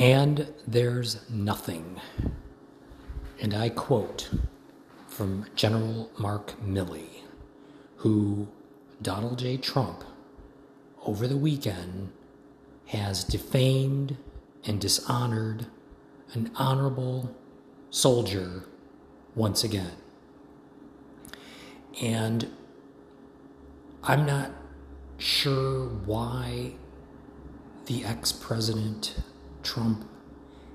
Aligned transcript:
And 0.00 0.46
there's 0.66 1.28
nothing. 1.28 2.00
And 3.38 3.52
I 3.52 3.68
quote 3.68 4.30
from 5.06 5.44
General 5.54 6.10
Mark 6.16 6.58
Milley, 6.62 7.20
who 7.96 8.48
Donald 9.02 9.40
J. 9.40 9.58
Trump, 9.58 10.02
over 11.04 11.28
the 11.28 11.36
weekend, 11.36 12.12
has 12.86 13.24
defamed 13.24 14.16
and 14.64 14.80
dishonored 14.80 15.66
an 16.32 16.50
honorable 16.56 17.36
soldier 17.90 18.64
once 19.34 19.62
again. 19.62 19.92
And 22.00 22.50
I'm 24.02 24.24
not 24.24 24.50
sure 25.18 25.88
why 26.06 26.72
the 27.84 28.02
ex 28.02 28.32
president 28.32 29.16
Trump 29.62 30.08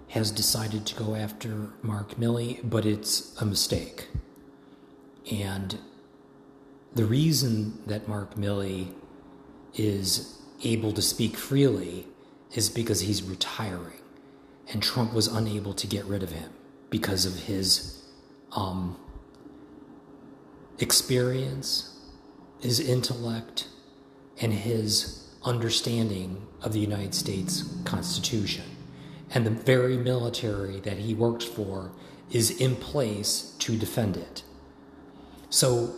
has 0.10 0.32
decided 0.32 0.86
to 0.86 0.96
go 0.96 1.16
after 1.16 1.70
Mark 1.82 2.16
Milley, 2.16 2.60
but 2.64 2.86
it's 2.86 3.40
a 3.42 3.46
mistake. 3.46 4.08
And 5.32 5.80
the 6.94 7.06
reason 7.06 7.82
that 7.88 8.08
Mark 8.08 8.36
Milley 8.36 8.94
is 9.74 10.40
able 10.64 10.94
to 10.94 11.02
speak 11.02 11.36
freely 11.36 12.08
is 12.54 12.70
because 12.70 13.02
he's 13.02 13.22
retiring. 13.24 14.00
And 14.72 14.82
Trump 14.82 15.14
was 15.14 15.28
unable 15.28 15.74
to 15.74 15.88
get 15.88 16.06
rid 16.06 16.24
of 16.24 16.32
him 16.32 16.52
because 16.90 17.26
of 17.26 17.44
his 17.44 18.04
um, 18.54 18.98
experience, 20.80 22.00
his 22.62 22.80
intellect, 22.80 23.68
and 24.42 24.54
his 24.54 25.30
understanding 25.44 26.48
of 26.62 26.74
the 26.74 26.80
United 26.80 27.14
States 27.14 27.64
Constitution. 27.84 28.75
And 29.32 29.46
the 29.46 29.52
very 29.52 29.98
military 29.98 30.80
that 30.82 30.98
he 30.98 31.14
works 31.14 31.46
for 31.46 31.92
is 32.32 32.60
in 32.60 32.76
place 32.76 33.56
to 33.60 33.78
defend 33.78 34.18
it. 34.18 34.44
So 35.50 35.96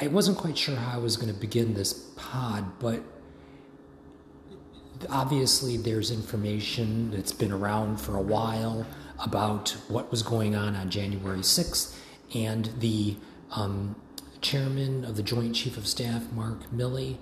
I 0.00 0.08
wasn't 0.08 0.38
quite 0.38 0.58
sure 0.58 0.76
how 0.76 0.98
I 0.98 1.00
was 1.00 1.16
going 1.16 1.32
to 1.32 1.38
begin 1.38 1.74
this 1.74 1.92
pod, 2.16 2.78
but 2.78 3.02
obviously 5.08 5.76
there's 5.76 6.10
information 6.10 7.10
that's 7.10 7.32
been 7.32 7.52
around 7.52 7.98
for 8.00 8.16
a 8.16 8.22
while 8.22 8.86
about 9.22 9.70
what 9.88 10.10
was 10.10 10.22
going 10.22 10.54
on 10.54 10.74
on 10.74 10.90
January 10.90 11.40
6th, 11.40 11.96
and 12.34 12.66
the 12.78 13.16
um, 13.52 13.94
chairman 14.40 15.04
of 15.04 15.16
the 15.16 15.22
Joint 15.22 15.54
Chief 15.54 15.76
of 15.76 15.86
Staff, 15.86 16.32
Mark 16.32 16.70
Milley, 16.72 17.18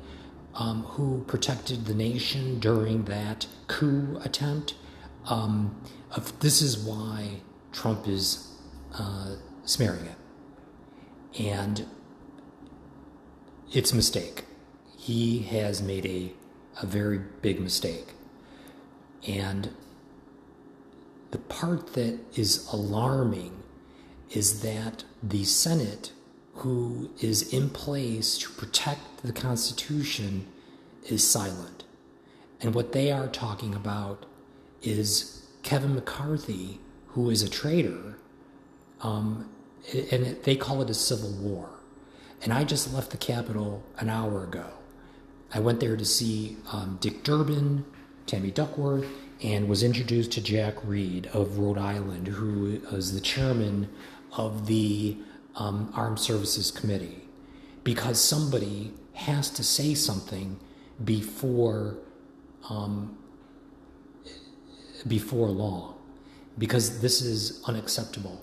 um, 0.54 0.82
who 0.82 1.24
protected 1.26 1.86
the 1.86 1.94
nation 1.94 2.58
during 2.58 3.04
that 3.04 3.46
coup 3.66 4.20
attempt. 4.24 4.74
Um, 5.26 5.80
of, 6.10 6.38
this 6.40 6.60
is 6.60 6.78
why 6.78 7.40
Trump 7.72 8.08
is 8.08 8.48
uh, 8.94 9.36
smearing 9.64 10.06
it. 10.06 11.40
And 11.40 11.86
it's 13.72 13.92
a 13.92 13.96
mistake. 13.96 14.44
He 14.96 15.40
has 15.40 15.80
made 15.80 16.04
a, 16.06 16.32
a 16.82 16.86
very 16.86 17.18
big 17.18 17.60
mistake. 17.60 18.14
And 19.26 19.70
the 21.30 21.38
part 21.38 21.92
that 21.94 22.18
is 22.34 22.66
alarming 22.72 23.62
is 24.30 24.62
that 24.62 25.04
the 25.22 25.44
Senate 25.44 26.12
who 26.60 27.10
is 27.20 27.52
in 27.52 27.70
place 27.70 28.36
to 28.38 28.50
protect 28.50 29.22
the 29.22 29.32
Constitution 29.32 30.46
is 31.08 31.26
silent. 31.26 31.84
And 32.60 32.74
what 32.74 32.92
they 32.92 33.10
are 33.10 33.28
talking 33.28 33.74
about 33.74 34.26
is 34.82 35.46
Kevin 35.62 35.94
McCarthy, 35.94 36.80
who 37.08 37.30
is 37.30 37.42
a 37.42 37.48
traitor, 37.48 38.18
um, 39.00 39.48
and 40.12 40.36
they 40.44 40.56
call 40.56 40.82
it 40.82 40.90
a 40.90 40.94
civil 40.94 41.30
war. 41.30 41.70
And 42.42 42.52
I 42.52 42.64
just 42.64 42.92
left 42.92 43.10
the 43.10 43.16
Capitol 43.16 43.82
an 43.98 44.08
hour 44.10 44.44
ago. 44.44 44.66
I 45.52 45.60
went 45.60 45.80
there 45.80 45.96
to 45.96 46.04
see 46.04 46.58
um, 46.72 46.98
Dick 47.00 47.22
Durbin, 47.24 47.84
Tammy 48.26 48.50
Duckworth, 48.50 49.06
and 49.42 49.68
was 49.68 49.82
introduced 49.82 50.32
to 50.32 50.42
Jack 50.42 50.74
Reed 50.84 51.26
of 51.32 51.58
Rhode 51.58 51.78
Island, 51.78 52.28
who 52.28 52.80
is 52.92 53.14
the 53.14 53.20
chairman 53.20 53.88
of 54.32 54.66
the 54.66 55.16
um, 55.60 55.92
Armed 55.94 56.18
Services 56.18 56.70
Committee 56.70 57.22
because 57.84 58.20
somebody 58.20 58.92
has 59.12 59.50
to 59.50 59.62
say 59.62 59.94
something 59.94 60.58
before 61.04 61.98
um, 62.68 63.16
before 65.06 65.48
long 65.48 65.94
because 66.58 67.00
this 67.00 67.20
is 67.20 67.62
unacceptable. 67.66 68.42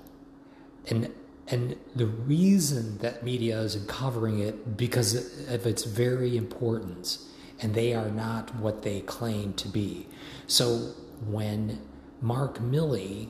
And 0.89 1.11
and 1.47 1.75
the 1.95 2.06
reason 2.06 2.97
that 3.00 3.23
media 3.23 3.59
isn't 3.61 3.88
covering 3.88 4.39
it 4.39 4.77
because 4.77 5.16
of 5.50 5.66
its 5.66 5.85
very 5.85 6.38
importance 6.38 7.29
and 7.59 7.73
they 7.73 7.94
are 7.94 8.09
not 8.09 8.53
what 8.56 8.83
they 8.83 9.00
claim 9.01 9.53
to 9.53 9.67
be. 9.67 10.07
So 10.45 10.94
when 11.25 11.81
mark 12.22 12.59
milley 12.59 13.29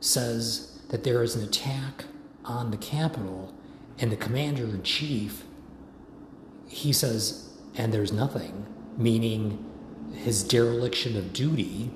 says 0.00 0.80
that 0.88 1.04
there 1.04 1.22
is 1.22 1.36
an 1.36 1.44
attack 1.44 2.06
on 2.44 2.70
the 2.70 2.76
Capitol 2.76 3.54
and 3.98 4.10
the 4.10 4.16
commander 4.16 4.64
in 4.64 4.82
chief, 4.82 5.44
he 6.68 6.92
says, 6.92 7.50
and 7.74 7.92
there's 7.92 8.12
nothing, 8.12 8.66
meaning 8.96 9.64
his 10.14 10.42
dereliction 10.42 11.16
of 11.16 11.32
duty, 11.32 11.90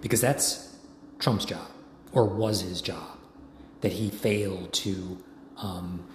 because 0.00 0.20
that's 0.20 0.76
Trump's 1.18 1.44
job, 1.44 1.68
or 2.12 2.24
was 2.24 2.62
his 2.62 2.80
job, 2.80 3.18
that 3.80 3.92
he 3.92 4.10
failed 4.10 4.72
to 4.72 5.22
um, 5.56 6.06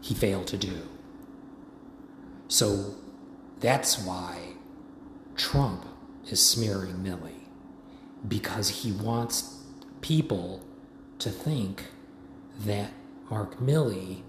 he 0.00 0.14
failed 0.14 0.46
to 0.48 0.56
do. 0.56 0.82
So 2.48 2.94
that's 3.60 3.98
why 3.98 4.38
Trump 5.34 5.86
is 6.30 6.46
smearing 6.46 6.96
Milley, 6.96 7.48
because 8.28 8.68
he 8.68 8.92
wants 8.92 9.62
people 10.00 10.62
to 11.24 11.30
think 11.30 11.84
that 12.60 12.90
Mark 13.30 13.58
Milley 13.58 14.22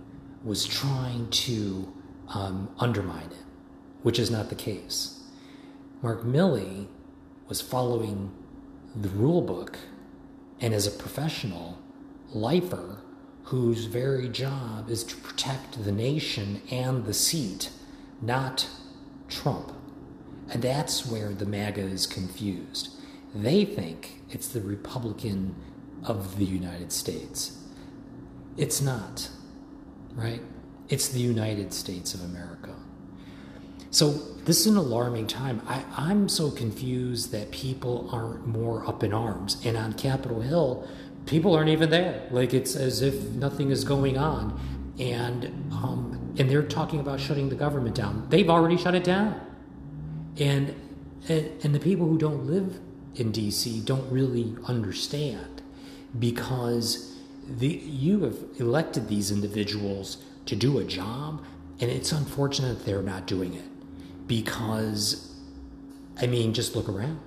was 0.45 0.65
trying 0.65 1.29
to 1.29 1.93
um, 2.29 2.73
undermine 2.79 3.25
it, 3.31 3.43
which 4.01 4.17
is 4.17 4.31
not 4.31 4.47
the 4.47 4.55
case. 4.55 5.21
Mark 6.01 6.23
Milley 6.23 6.87
was 7.49 7.59
following 7.59 8.31
the 8.95 9.09
rule 9.09 9.41
book 9.41 9.77
and 10.61 10.73
as 10.73 10.87
a 10.87 10.91
professional 10.91 11.77
lifer 12.29 12.99
whose 13.43 13.85
very 13.85 14.29
job 14.29 14.89
is 14.89 15.03
to 15.03 15.17
protect 15.17 15.83
the 15.83 15.91
nation 15.91 16.61
and 16.71 17.05
the 17.05 17.13
seat, 17.13 17.71
not 18.21 18.69
Trump. 19.27 19.73
And 20.49 20.61
that's 20.61 21.05
where 21.05 21.33
the 21.33 21.45
MAGA 21.45 21.81
is 21.81 22.07
confused. 22.07 22.89
They 23.33 23.65
think 23.65 24.21
it's 24.29 24.47
the 24.47 24.61
Republican 24.61 25.55
of 26.05 26.37
the 26.37 26.45
United 26.45 26.91
States. 26.91 27.57
It's 28.57 28.81
not, 28.81 29.29
right? 30.13 30.41
It's 30.87 31.09
the 31.09 31.19
United 31.19 31.73
States 31.73 32.13
of 32.13 32.23
America. 32.23 32.73
So 33.91 34.09
this 34.09 34.59
is 34.59 34.67
an 34.67 34.77
alarming 34.77 35.27
time. 35.27 35.61
I, 35.67 35.83
I'm 35.97 36.29
so 36.29 36.51
confused 36.51 37.31
that 37.31 37.51
people 37.51 38.09
aren't 38.11 38.45
more 38.45 38.87
up 38.87 39.03
in 39.03 39.13
arms. 39.13 39.61
And 39.65 39.77
on 39.77 39.93
Capitol 39.93 40.41
Hill, 40.41 40.87
people 41.25 41.55
aren't 41.55 41.69
even 41.69 41.89
there. 41.89 42.27
Like 42.29 42.53
it's 42.53 42.75
as 42.75 43.01
if 43.01 43.15
nothing 43.31 43.71
is 43.71 43.83
going 43.83 44.17
on. 44.17 44.59
And 44.99 45.45
um, 45.71 46.33
and 46.37 46.49
they're 46.49 46.63
talking 46.63 46.99
about 46.99 47.19
shutting 47.19 47.49
the 47.49 47.55
government 47.55 47.95
down. 47.95 48.27
They've 48.29 48.49
already 48.49 48.77
shut 48.77 48.95
it 48.95 49.03
down. 49.03 49.39
And 50.37 50.75
and, 51.27 51.51
and 51.63 51.73
the 51.73 51.79
people 51.79 52.07
who 52.07 52.17
don't 52.17 52.45
live 52.45 52.79
in 53.15 53.31
DC 53.31 53.83
don't 53.85 54.09
really 54.11 54.55
understand 54.65 55.54
because 56.19 57.17
the, 57.47 57.67
you 57.67 58.23
have 58.23 58.37
elected 58.57 59.07
these 59.07 59.31
individuals 59.31 60.17
to 60.45 60.55
do 60.55 60.79
a 60.79 60.83
job, 60.83 61.43
and 61.79 61.91
it's 61.91 62.11
unfortunate 62.11 62.79
that 62.79 62.85
they're 62.85 63.01
not 63.01 63.27
doing 63.27 63.53
it 63.53 64.27
because, 64.27 65.35
I 66.19 66.27
mean, 66.27 66.53
just 66.53 66.75
look 66.75 66.89
around. 66.89 67.19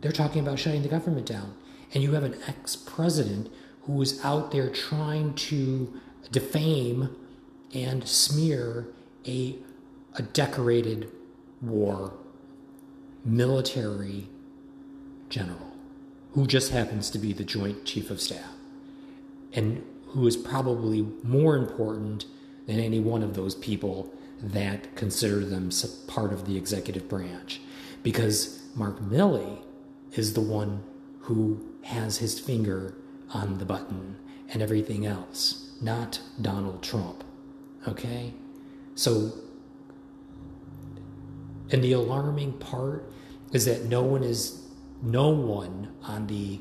They're 0.00 0.12
talking 0.12 0.42
about 0.42 0.58
shutting 0.58 0.82
the 0.82 0.88
government 0.88 1.26
down, 1.26 1.54
and 1.94 2.02
you 2.02 2.12
have 2.12 2.24
an 2.24 2.36
ex 2.46 2.76
president 2.76 3.50
who 3.82 4.00
is 4.02 4.24
out 4.24 4.50
there 4.50 4.68
trying 4.68 5.34
to 5.34 6.00
defame 6.30 7.16
and 7.74 8.06
smear 8.06 8.86
a, 9.26 9.56
a 10.14 10.22
decorated 10.22 11.10
war 11.60 12.14
military 13.24 14.28
general 15.28 15.71
who 16.32 16.46
just 16.46 16.72
happens 16.72 17.10
to 17.10 17.18
be 17.18 17.32
the 17.32 17.44
Joint 17.44 17.84
Chief 17.84 18.10
of 18.10 18.20
Staff, 18.20 18.52
and 19.52 19.84
who 20.08 20.26
is 20.26 20.36
probably 20.36 21.02
more 21.22 21.56
important 21.56 22.26
than 22.66 22.78
any 22.78 23.00
one 23.00 23.22
of 23.22 23.34
those 23.34 23.54
people 23.54 24.12
that 24.40 24.94
consider 24.96 25.44
them 25.44 25.70
part 26.06 26.32
of 26.32 26.46
the 26.46 26.56
executive 26.56 27.08
branch. 27.08 27.60
because 28.02 28.60
Mark 28.74 29.00
Milley 29.00 29.62
is 30.12 30.34
the 30.34 30.40
one 30.40 30.82
who 31.20 31.64
has 31.82 32.18
his 32.18 32.38
finger 32.38 32.94
on 33.30 33.58
the 33.58 33.64
button 33.64 34.16
and 34.48 34.62
everything 34.62 35.06
else, 35.06 35.72
not 35.80 36.20
Donald 36.40 36.82
Trump. 36.82 37.24
Okay? 37.86 38.34
So, 38.94 39.32
and 41.70 41.82
the 41.82 41.92
alarming 41.92 42.54
part 42.54 43.10
is 43.52 43.64
that 43.64 43.84
no 43.84 44.02
one 44.02 44.22
is, 44.22 44.61
no 45.02 45.30
one 45.30 45.94
on 46.04 46.26
the 46.28 46.60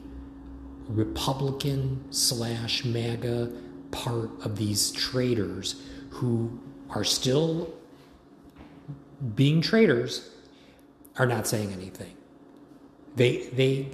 Republican 0.90 2.04
slash 2.12 2.84
MAGA 2.84 3.52
part 3.92 4.30
of 4.44 4.58
these 4.58 4.92
traitors 4.92 5.82
who 6.10 6.60
are 6.90 7.04
still 7.04 7.74
being 9.36 9.62
traitors 9.62 10.30
are 11.18 11.26
not 11.26 11.48
saying 11.48 11.72
anything. 11.72 12.14
They, 13.16 13.48
they, 13.54 13.90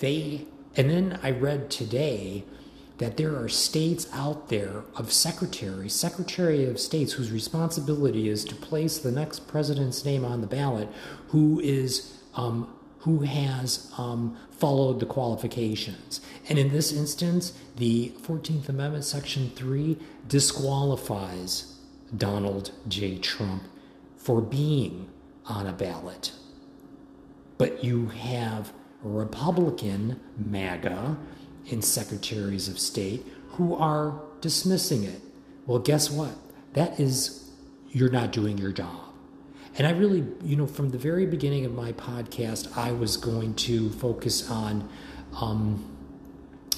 they, 0.00 0.46
and 0.76 0.88
then 0.90 1.18
I 1.22 1.30
read 1.32 1.70
today 1.70 2.44
that 2.98 3.16
there 3.16 3.36
are 3.36 3.48
states 3.48 4.08
out 4.12 4.48
there 4.48 4.84
of 4.96 5.12
secretaries, 5.12 5.92
secretary 5.92 6.64
of 6.64 6.80
states 6.80 7.12
whose 7.12 7.30
responsibility 7.30 8.28
is 8.28 8.44
to 8.46 8.54
place 8.54 8.98
the 8.98 9.12
next 9.12 9.46
president's 9.46 10.04
name 10.04 10.24
on 10.24 10.40
the 10.40 10.46
ballot, 10.46 10.88
who 11.28 11.60
is 11.60 12.18
um, 12.34 12.72
who 13.00 13.20
has 13.20 13.92
um, 13.96 14.36
followed 14.50 15.00
the 15.00 15.06
qualifications. 15.06 16.20
And 16.48 16.58
in 16.58 16.70
this 16.70 16.92
instance, 16.92 17.52
the 17.76 18.12
14th 18.22 18.68
Amendment, 18.68 19.04
Section 19.04 19.50
3, 19.54 19.96
disqualifies 20.26 21.78
Donald 22.16 22.72
J. 22.88 23.18
Trump 23.18 23.64
for 24.16 24.40
being 24.40 25.08
on 25.46 25.66
a 25.66 25.72
ballot. 25.72 26.32
But 27.56 27.84
you 27.84 28.06
have 28.08 28.72
Republican 29.02 30.20
MAGA 30.36 31.16
and 31.70 31.84
secretaries 31.84 32.68
of 32.68 32.78
state 32.78 33.24
who 33.50 33.74
are 33.74 34.20
dismissing 34.40 35.04
it. 35.04 35.20
Well, 35.66 35.78
guess 35.78 36.10
what? 36.10 36.32
That 36.74 36.98
is, 36.98 37.50
you're 37.90 38.10
not 38.10 38.32
doing 38.32 38.58
your 38.58 38.72
job. 38.72 39.07
And 39.76 39.86
I 39.86 39.90
really, 39.90 40.24
you 40.42 40.56
know, 40.56 40.66
from 40.66 40.90
the 40.90 40.98
very 40.98 41.26
beginning 41.26 41.64
of 41.64 41.72
my 41.72 41.92
podcast, 41.92 42.76
I 42.76 42.92
was 42.92 43.16
going 43.16 43.54
to 43.54 43.90
focus 43.90 44.50
on 44.50 44.88
um, 45.40 45.96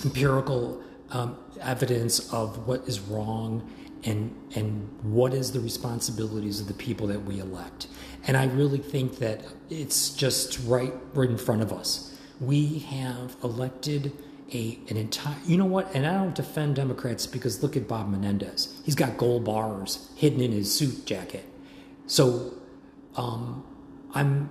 empirical 0.04 0.82
um, 1.10 1.36
evidence 1.60 2.32
of 2.32 2.66
what 2.66 2.86
is 2.88 3.00
wrong 3.00 3.70
and 4.04 4.34
and 4.54 4.88
what 5.02 5.34
is 5.34 5.52
the 5.52 5.60
responsibilities 5.60 6.60
of 6.60 6.66
the 6.66 6.74
people 6.74 7.06
that 7.08 7.24
we 7.24 7.38
elect. 7.38 7.86
And 8.26 8.36
I 8.36 8.46
really 8.46 8.78
think 8.78 9.18
that 9.18 9.44
it's 9.68 10.10
just 10.10 10.58
right 10.66 10.92
right 11.14 11.28
in 11.28 11.38
front 11.38 11.62
of 11.62 11.72
us. 11.72 12.18
We 12.40 12.78
have 12.80 13.36
elected 13.44 14.12
a 14.52 14.78
an 14.88 14.96
entire 14.96 15.36
you 15.46 15.56
know 15.56 15.64
what 15.64 15.94
and 15.94 16.06
i 16.06 16.12
don't 16.12 16.34
defend 16.34 16.74
democrats 16.74 17.26
because 17.26 17.62
look 17.62 17.76
at 17.76 17.86
bob 17.86 18.08
menendez 18.08 18.80
he's 18.84 18.94
got 18.94 19.16
gold 19.16 19.44
bars 19.44 20.10
hidden 20.16 20.40
in 20.40 20.50
his 20.50 20.74
suit 20.74 21.06
jacket 21.06 21.44
so 22.06 22.52
um, 23.16 23.64
I'm 24.14 24.50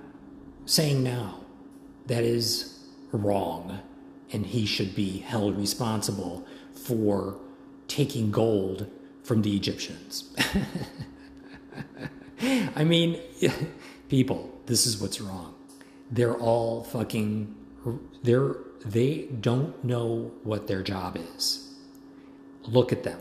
saying 0.66 1.02
now 1.02 1.40
that 2.06 2.24
is 2.24 2.78
wrong, 3.12 3.80
and 4.32 4.46
he 4.46 4.66
should 4.66 4.94
be 4.94 5.18
held 5.18 5.56
responsible 5.56 6.46
for 6.74 7.38
taking 7.88 8.30
gold 8.30 8.88
from 9.22 9.42
the 9.42 9.56
Egyptians. 9.56 10.34
I 12.42 12.84
mean, 12.84 13.20
people, 14.08 14.58
this 14.66 14.86
is 14.86 15.00
what's 15.00 15.20
wrong. 15.20 15.54
They're 16.10 16.36
all 16.36 16.84
fucking 16.84 17.54
they're 18.22 18.56
they 18.84 19.28
don't 19.40 19.82
know 19.84 20.32
what 20.42 20.66
their 20.66 20.82
job 20.82 21.18
is. 21.36 21.74
Look 22.64 22.92
at 22.92 23.02
them. 23.02 23.20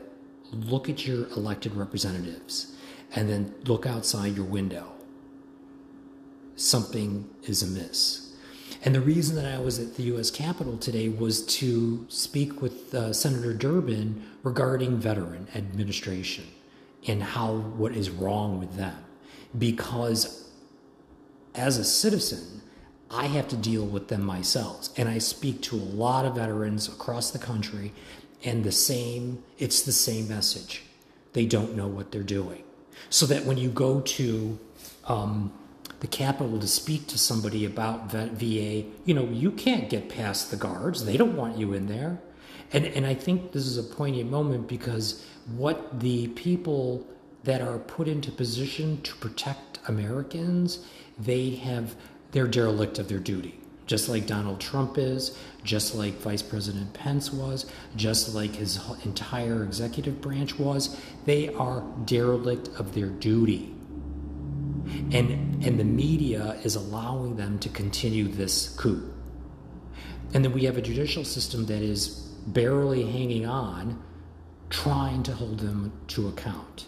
Look 0.51 0.89
at 0.89 1.05
your 1.05 1.27
elected 1.29 1.75
representatives 1.75 2.75
and 3.15 3.29
then 3.29 3.53
look 3.65 3.85
outside 3.85 4.35
your 4.35 4.45
window 4.45 4.93
something 6.59 7.29
is 7.43 7.63
amiss. 7.63 8.33
And 8.83 8.95
the 8.95 9.01
reason 9.01 9.35
that 9.35 9.45
I 9.45 9.59
was 9.59 9.79
at 9.79 9.95
the 9.95 10.03
U.S. 10.03 10.31
Capitol 10.31 10.77
today 10.77 11.09
was 11.09 11.45
to 11.57 12.05
speak 12.09 12.61
with 12.61 12.93
uh, 12.93 13.11
Senator 13.11 13.53
Durbin 13.53 14.25
regarding 14.43 14.97
veteran 14.97 15.47
administration 15.53 16.45
and 17.07 17.21
how 17.21 17.55
what 17.55 17.93
is 17.93 18.09
wrong 18.09 18.59
with 18.59 18.75
them. 18.75 18.95
Because 19.57 20.49
as 21.55 21.77
a 21.77 21.83
citizen, 21.83 22.61
I 23.11 23.25
have 23.25 23.47
to 23.49 23.57
deal 23.57 23.85
with 23.85 24.07
them 24.07 24.21
myself. 24.21 24.89
And 24.97 25.09
I 25.09 25.17
speak 25.17 25.61
to 25.63 25.75
a 25.75 25.77
lot 25.77 26.25
of 26.25 26.35
veterans 26.35 26.87
across 26.87 27.31
the 27.31 27.39
country, 27.39 27.91
and 28.43 28.63
the 28.63 28.71
same, 28.71 29.43
it's 29.57 29.81
the 29.81 29.91
same 29.91 30.29
message. 30.29 30.83
They 31.33 31.45
don't 31.45 31.75
know 31.75 31.87
what 31.87 32.11
they're 32.11 32.23
doing. 32.23 32.63
So 33.09 33.25
that 33.25 33.45
when 33.45 33.57
you 33.57 33.69
go 33.69 34.01
to 34.01 34.59
um, 35.05 35.51
the 35.99 36.07
capital 36.07 36.59
to 36.59 36.67
speak 36.67 37.07
to 37.07 37.17
somebody 37.17 37.65
about 37.65 38.11
VA, 38.11 38.85
you 39.05 39.13
know, 39.13 39.25
you 39.25 39.51
can't 39.51 39.89
get 39.89 40.09
past 40.09 40.49
the 40.49 40.57
guards. 40.57 41.05
They 41.05 41.17
don't 41.17 41.35
want 41.35 41.57
you 41.57 41.73
in 41.73 41.87
there. 41.87 42.19
And, 42.71 42.85
and 42.85 43.05
I 43.05 43.13
think 43.13 43.51
this 43.51 43.65
is 43.65 43.77
a 43.77 43.83
poignant 43.83 44.29
moment 44.29 44.67
because 44.67 45.25
what 45.55 45.99
the 45.99 46.27
people 46.29 47.05
that 47.43 47.61
are 47.61 47.79
put 47.79 48.07
into 48.07 48.31
position 48.31 49.01
to 49.01 49.15
protect 49.15 49.79
Americans, 49.87 50.85
they 51.17 51.51
have, 51.55 51.95
they're 52.31 52.47
derelict 52.47 52.99
of 52.99 53.07
their 53.07 53.19
duty. 53.19 53.59
Just 53.87 54.07
like 54.07 54.27
Donald 54.27 54.59
Trump 54.59 54.99
is, 54.99 55.35
just 55.63 55.95
like 55.95 56.13
Vice 56.19 56.43
President 56.43 56.93
Pence 56.93 57.33
was, 57.33 57.65
just 57.95 58.35
like 58.35 58.55
his 58.55 58.79
entire 59.03 59.63
executive 59.63 60.21
branch 60.21 60.59
was, 60.59 60.95
they 61.25 61.51
are 61.55 61.83
derelict 62.05 62.67
of 62.79 62.93
their 62.93 63.07
duty 63.07 63.73
and 65.11 65.63
and 65.63 65.79
the 65.79 65.83
media 65.83 66.59
is 66.63 66.75
allowing 66.75 67.35
them 67.35 67.59
to 67.59 67.69
continue 67.69 68.27
this 68.27 68.69
coup. 68.77 69.13
And 70.33 70.43
then 70.43 70.53
we 70.53 70.65
have 70.65 70.77
a 70.77 70.81
judicial 70.81 71.25
system 71.25 71.65
that 71.65 71.81
is 71.81 72.09
barely 72.45 73.03
hanging 73.11 73.45
on 73.45 74.01
trying 74.69 75.23
to 75.23 75.33
hold 75.33 75.59
them 75.59 75.91
to 76.07 76.27
account. 76.27 76.85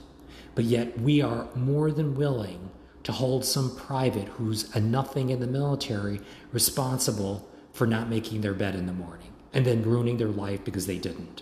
But 0.53 0.65
yet 0.65 0.99
we 0.99 1.21
are 1.21 1.47
more 1.55 1.91
than 1.91 2.15
willing 2.15 2.69
to 3.03 3.11
hold 3.11 3.43
some 3.43 3.75
private 3.75 4.27
who's 4.29 4.73
a 4.75 4.79
nothing 4.79 5.29
in 5.29 5.39
the 5.39 5.47
military 5.47 6.21
responsible 6.51 7.49
for 7.73 7.87
not 7.87 8.09
making 8.09 8.41
their 8.41 8.53
bed 8.53 8.75
in 8.75 8.85
the 8.85 8.93
morning 8.93 9.33
and 9.53 9.65
then 9.65 9.81
ruining 9.81 10.17
their 10.17 10.27
life 10.27 10.63
because 10.63 10.85
they 10.85 10.97
didn't. 10.97 11.41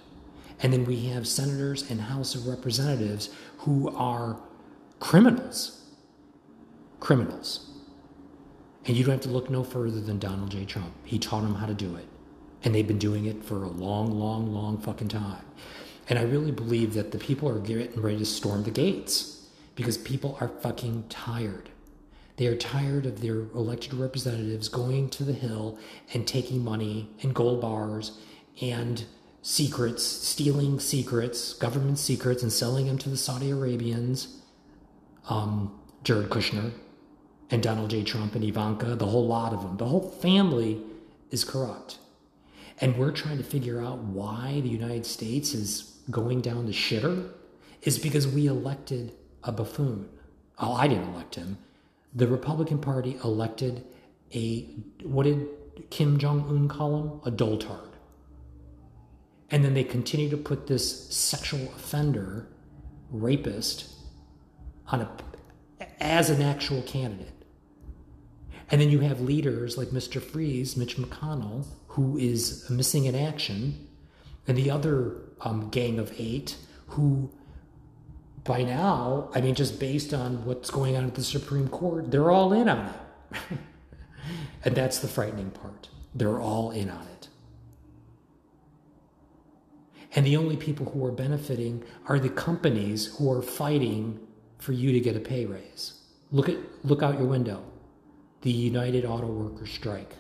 And 0.61 0.71
then 0.71 0.85
we 0.85 1.07
have 1.07 1.27
senators 1.27 1.89
and 1.89 2.01
house 2.01 2.35
of 2.35 2.47
representatives 2.47 3.29
who 3.59 3.93
are 3.95 4.39
criminals 4.99 5.78
criminals. 6.99 7.69
And 8.85 8.95
you 8.95 9.03
don't 9.03 9.13
have 9.13 9.21
to 9.21 9.29
look 9.29 9.49
no 9.49 9.63
further 9.63 9.99
than 9.99 10.19
Donald 10.19 10.51
J. 10.51 10.65
Trump. 10.65 10.93
He 11.03 11.19
taught 11.19 11.41
them 11.41 11.55
how 11.55 11.65
to 11.65 11.73
do 11.73 11.95
it. 11.95 12.07
And 12.63 12.73
they've 12.73 12.87
been 12.87 12.99
doing 12.99 13.25
it 13.25 13.43
for 13.43 13.63
a 13.63 13.69
long, 13.69 14.11
long, 14.11 14.53
long 14.53 14.77
fucking 14.77 15.09
time. 15.09 15.45
And 16.09 16.17
I 16.17 16.23
really 16.23 16.51
believe 16.51 16.95
that 16.95 17.11
the 17.11 17.19
people 17.19 17.47
are 17.47 17.59
getting 17.59 18.01
ready 18.01 18.17
to 18.17 18.25
storm 18.25 18.63
the 18.63 18.71
gates 18.71 19.47
because 19.75 19.97
people 19.97 20.37
are 20.41 20.47
fucking 20.47 21.05
tired. 21.07 21.69
They 22.37 22.47
are 22.47 22.55
tired 22.55 23.05
of 23.05 23.21
their 23.21 23.41
elected 23.53 23.93
representatives 23.93 24.69
going 24.69 25.09
to 25.11 25.23
the 25.23 25.33
Hill 25.33 25.77
and 26.13 26.25
taking 26.25 26.63
money 26.63 27.09
and 27.21 27.35
gold 27.35 27.61
bars 27.61 28.17
and 28.61 29.05
secrets, 29.41 30.03
stealing 30.03 30.79
secrets, 30.79 31.53
government 31.53 31.99
secrets, 31.99 32.41
and 32.41 32.51
selling 32.51 32.87
them 32.87 32.97
to 32.97 33.09
the 33.09 33.17
Saudi 33.17 33.51
Arabians, 33.51 34.39
um, 35.29 35.77
Jared 36.03 36.29
Kushner, 36.29 36.71
and 37.51 37.63
Donald 37.63 37.89
J. 37.89 38.03
Trump 38.03 38.35
and 38.35 38.43
Ivanka, 38.43 38.95
the 38.95 39.07
whole 39.07 39.27
lot 39.27 39.53
of 39.53 39.63
them. 39.63 39.77
The 39.77 39.85
whole 39.85 40.09
family 40.09 40.81
is 41.31 41.43
corrupt. 41.43 41.97
And 42.81 42.97
we're 42.97 43.11
trying 43.11 43.37
to 43.37 43.43
figure 43.43 43.81
out 43.81 43.99
why 43.99 44.61
the 44.61 44.69
United 44.69 45.05
States 45.05 45.53
is 45.53 45.99
going 46.09 46.41
down 46.41 46.65
the 46.65 46.71
shitter 46.71 47.29
is 47.81 47.97
because 47.99 48.27
we 48.27 48.47
elected 48.47 49.13
a 49.43 49.51
buffoon. 49.51 50.09
Oh, 50.57 50.73
I 50.73 50.87
didn't 50.87 51.09
elect 51.13 51.35
him. 51.35 51.57
The 52.13 52.27
Republican 52.27 52.79
Party 52.79 53.17
elected 53.23 53.85
a, 54.33 54.61
what 55.03 55.23
did 55.23 55.47
Kim 55.89 56.17
Jong 56.17 56.47
un 56.49 56.67
call 56.67 57.01
him? 57.01 57.21
A 57.25 57.35
doltard. 57.35 57.93
And 59.51 59.63
then 59.63 59.73
they 59.73 59.83
continue 59.83 60.29
to 60.29 60.37
put 60.37 60.67
this 60.67 61.09
sexual 61.09 61.63
offender, 61.75 62.47
rapist, 63.09 63.91
on 64.87 65.01
a, 65.01 65.11
as 65.99 66.29
an 66.29 66.41
actual 66.41 66.81
candidate. 66.83 67.38
And 68.71 68.79
then 68.79 68.89
you 68.89 68.99
have 68.99 69.19
leaders 69.21 69.77
like 69.77 69.89
Mr. 69.89 70.21
Freeze, 70.21 70.77
Mitch 70.77 70.97
McConnell, 70.97 71.65
who 71.89 72.17
is 72.17 72.69
missing 72.69 73.05
in 73.05 73.15
action, 73.15 73.88
and 74.47 74.57
the 74.57 74.69
other 74.69 75.15
um, 75.41 75.69
gang 75.69 75.97
of 75.99 76.13
eight 76.17 76.55
who, 76.88 77.31
by 78.43 78.63
now, 78.63 79.29
I 79.33 79.41
mean, 79.41 79.55
just 79.55 79.79
based 79.79 80.13
on 80.13 80.45
what's 80.45 80.69
going 80.69 80.95
on 80.95 81.05
at 81.05 81.15
the 81.15 81.23
Supreme 81.23 81.67
Court, 81.67 82.11
they're 82.11 82.31
all 82.31 82.53
in 82.53 82.69
on 82.69 82.93
it. 83.31 83.57
And 84.63 84.75
that's 84.75 84.99
the 84.99 85.07
frightening 85.07 85.51
part. 85.51 85.89
They're 86.13 86.39
all 86.39 86.71
in 86.71 86.89
on 86.89 87.07
it. 87.07 87.27
And 90.15 90.25
the 90.25 90.38
only 90.38 90.57
people 90.57 90.88
who 90.88 91.05
are 91.05 91.11
benefiting 91.11 91.83
are 92.07 92.19
the 92.19 92.29
companies 92.29 93.15
who 93.17 93.31
are 93.31 93.41
fighting 93.41 94.19
for 94.57 94.73
you 94.73 94.91
to 94.91 94.99
get 94.99 95.15
a 95.15 95.19
pay 95.19 95.45
raise. 95.45 95.93
Look 96.31 96.49
at 96.49 96.57
look 96.83 97.03
out 97.03 97.17
your 97.17 97.27
window. 97.27 97.63
The 98.41 98.51
United 98.51 99.05
Auto 99.05 99.27
Workers 99.27 99.72
strike. 99.72 100.15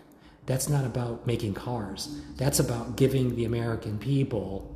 That's 0.45 0.67
not 0.67 0.85
about 0.85 1.27
making 1.27 1.53
cars. 1.53 2.21
That's 2.35 2.59
about 2.59 2.95
giving 2.95 3.35
the 3.35 3.45
American 3.45 3.99
people 3.99 4.75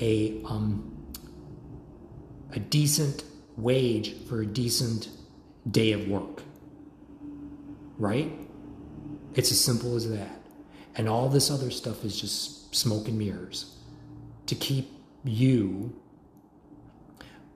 a 0.00 0.42
um, 0.44 0.92
a 2.52 2.58
decent 2.58 3.24
wage 3.56 4.14
for 4.26 4.42
a 4.42 4.46
decent 4.46 5.08
day 5.70 5.92
of 5.92 6.08
work. 6.08 6.42
Right? 7.98 8.32
It's 9.34 9.50
as 9.50 9.60
simple 9.60 9.96
as 9.96 10.10
that. 10.10 10.40
And 10.94 11.08
all 11.08 11.28
this 11.28 11.50
other 11.50 11.70
stuff 11.70 12.04
is 12.04 12.20
just 12.20 12.74
smoke 12.74 13.08
and 13.08 13.18
mirrors 13.18 13.76
to 14.46 14.54
keep 14.54 14.90
you 15.24 15.94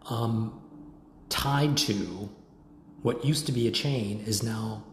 um, 0.09 0.61
tied 1.29 1.77
to 1.77 2.31
what 3.03 3.25
used 3.25 3.47
to 3.47 3.53
be 3.53 3.67
a 3.69 3.71
chain 3.71 4.23
is 4.27 4.43
now 4.43 4.85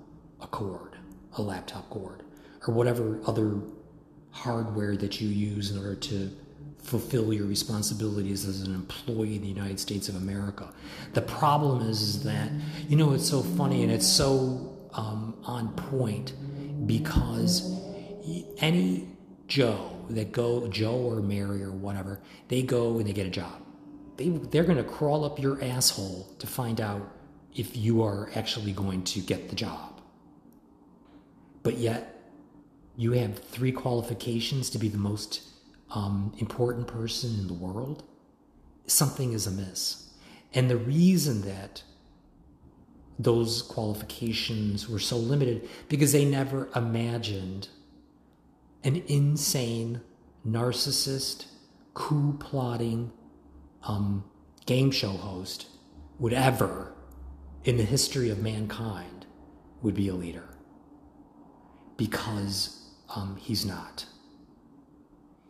a 0.44 0.48
cord, 0.48 0.98
a 1.38 1.42
laptop 1.42 1.90
cord, 1.90 2.22
or 2.68 2.74
whatever 2.74 3.20
other 3.26 3.60
hardware 4.32 4.96
that 4.98 5.22
you 5.22 5.30
use 5.30 5.72
in 5.72 5.78
order 5.78 5.96
to 5.96 6.30
fulfill 6.84 7.34
your 7.34 7.46
responsibilities 7.46 8.46
as 8.46 8.62
an 8.62 8.76
employee 8.76 9.36
in 9.38 9.42
the 9.42 9.48
United 9.48 9.80
States 9.80 10.10
of 10.10 10.16
America. 10.16 10.72
The 11.14 11.22
problem 11.22 11.88
is, 11.90 12.02
is 12.02 12.24
that, 12.24 12.52
you 12.90 12.98
know, 12.98 13.14
it's 13.14 13.28
so 13.28 13.42
funny 13.42 13.84
and 13.84 13.92
it's 13.92 14.08
so 14.08 14.78
um, 14.94 15.36
on 15.46 15.70
point 15.74 16.34
because 16.86 17.80
any 18.58 19.08
Joe 19.48 19.92
that 20.10 20.32
go, 20.32 20.68
Joe 20.68 20.96
or 20.96 21.22
Mary 21.22 21.64
or 21.64 21.72
whatever, 21.72 22.20
they 22.50 22.62
go 22.64 22.98
and 22.98 23.08
they 23.08 23.14
get 23.14 23.28
a 23.28 23.32
job. 23.32 23.62
They, 24.18 24.30
they're 24.30 24.66
going 24.66 24.78
to 24.78 24.84
crawl 24.84 25.24
up 25.24 25.40
your 25.40 25.64
asshole 25.64 26.36
to 26.40 26.48
find 26.48 26.82
out 26.82 27.10
if 27.56 27.78
you 27.78 28.04
are 28.04 28.30
actually 28.36 28.74
going 28.74 29.04
to 29.04 29.20
get 29.22 29.50
the 29.50 29.56
job. 29.56 29.93
But 31.64 31.78
yet, 31.78 32.22
you 32.96 33.14
have 33.14 33.40
three 33.40 33.72
qualifications 33.72 34.70
to 34.72 34.78
be 34.78 34.90
the 34.90 34.98
most 34.98 35.42
um, 35.92 36.34
important 36.38 36.88
person 36.88 37.40
in 37.40 37.48
the 37.48 37.54
world, 37.54 38.04
something 38.86 39.34
is 39.34 39.48
amiss. 39.48 40.10
And 40.54 40.70
the 40.70 40.78
reason 40.78 41.42
that 41.42 41.84
those 43.18 43.62
qualifications 43.62 44.90
were 44.90 45.00
so 45.00 45.18
limited 45.18 45.70
because 45.88 46.12
they 46.12 46.26
never 46.26 46.70
imagined 46.76 47.70
an 48.84 49.02
insane 49.08 50.02
narcissist 50.46 51.46
coup 51.94 52.36
plotting 52.40 53.12
um, 53.84 54.24
game 54.66 54.92
show 54.92 55.12
host 55.12 55.68
would 56.20 56.34
ever 56.34 56.94
in 57.64 57.78
the 57.78 57.84
history 57.84 58.30
of 58.30 58.40
mankind 58.40 59.26
would 59.82 59.96
be 59.96 60.08
a 60.08 60.14
leader 60.14 60.53
because 61.98 62.80
um, 63.16 63.38
he's 63.40 63.66
not 63.66 64.06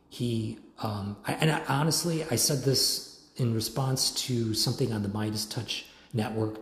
he 0.10 0.60
um, 0.84 1.18
I, 1.26 1.34
and 1.34 1.52
I, 1.52 1.62
honestly, 1.68 2.24
I 2.30 2.36
said 2.36 2.60
this 2.64 3.28
in 3.38 3.54
response 3.54 4.12
to 4.28 4.54
something 4.54 4.94
on 4.94 5.02
the 5.02 5.10
Midas 5.10 5.46
Touch 5.46 5.86
network. 6.14 6.58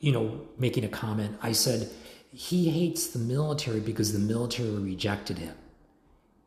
You 0.00 0.12
know, 0.12 0.40
making 0.58 0.84
a 0.84 0.88
comment, 0.88 1.36
I 1.42 1.52
said 1.52 1.90
he 2.32 2.70
hates 2.70 3.08
the 3.08 3.18
military 3.18 3.80
because 3.80 4.12
the 4.12 4.18
military 4.18 4.70
rejected 4.70 5.38
him 5.38 5.54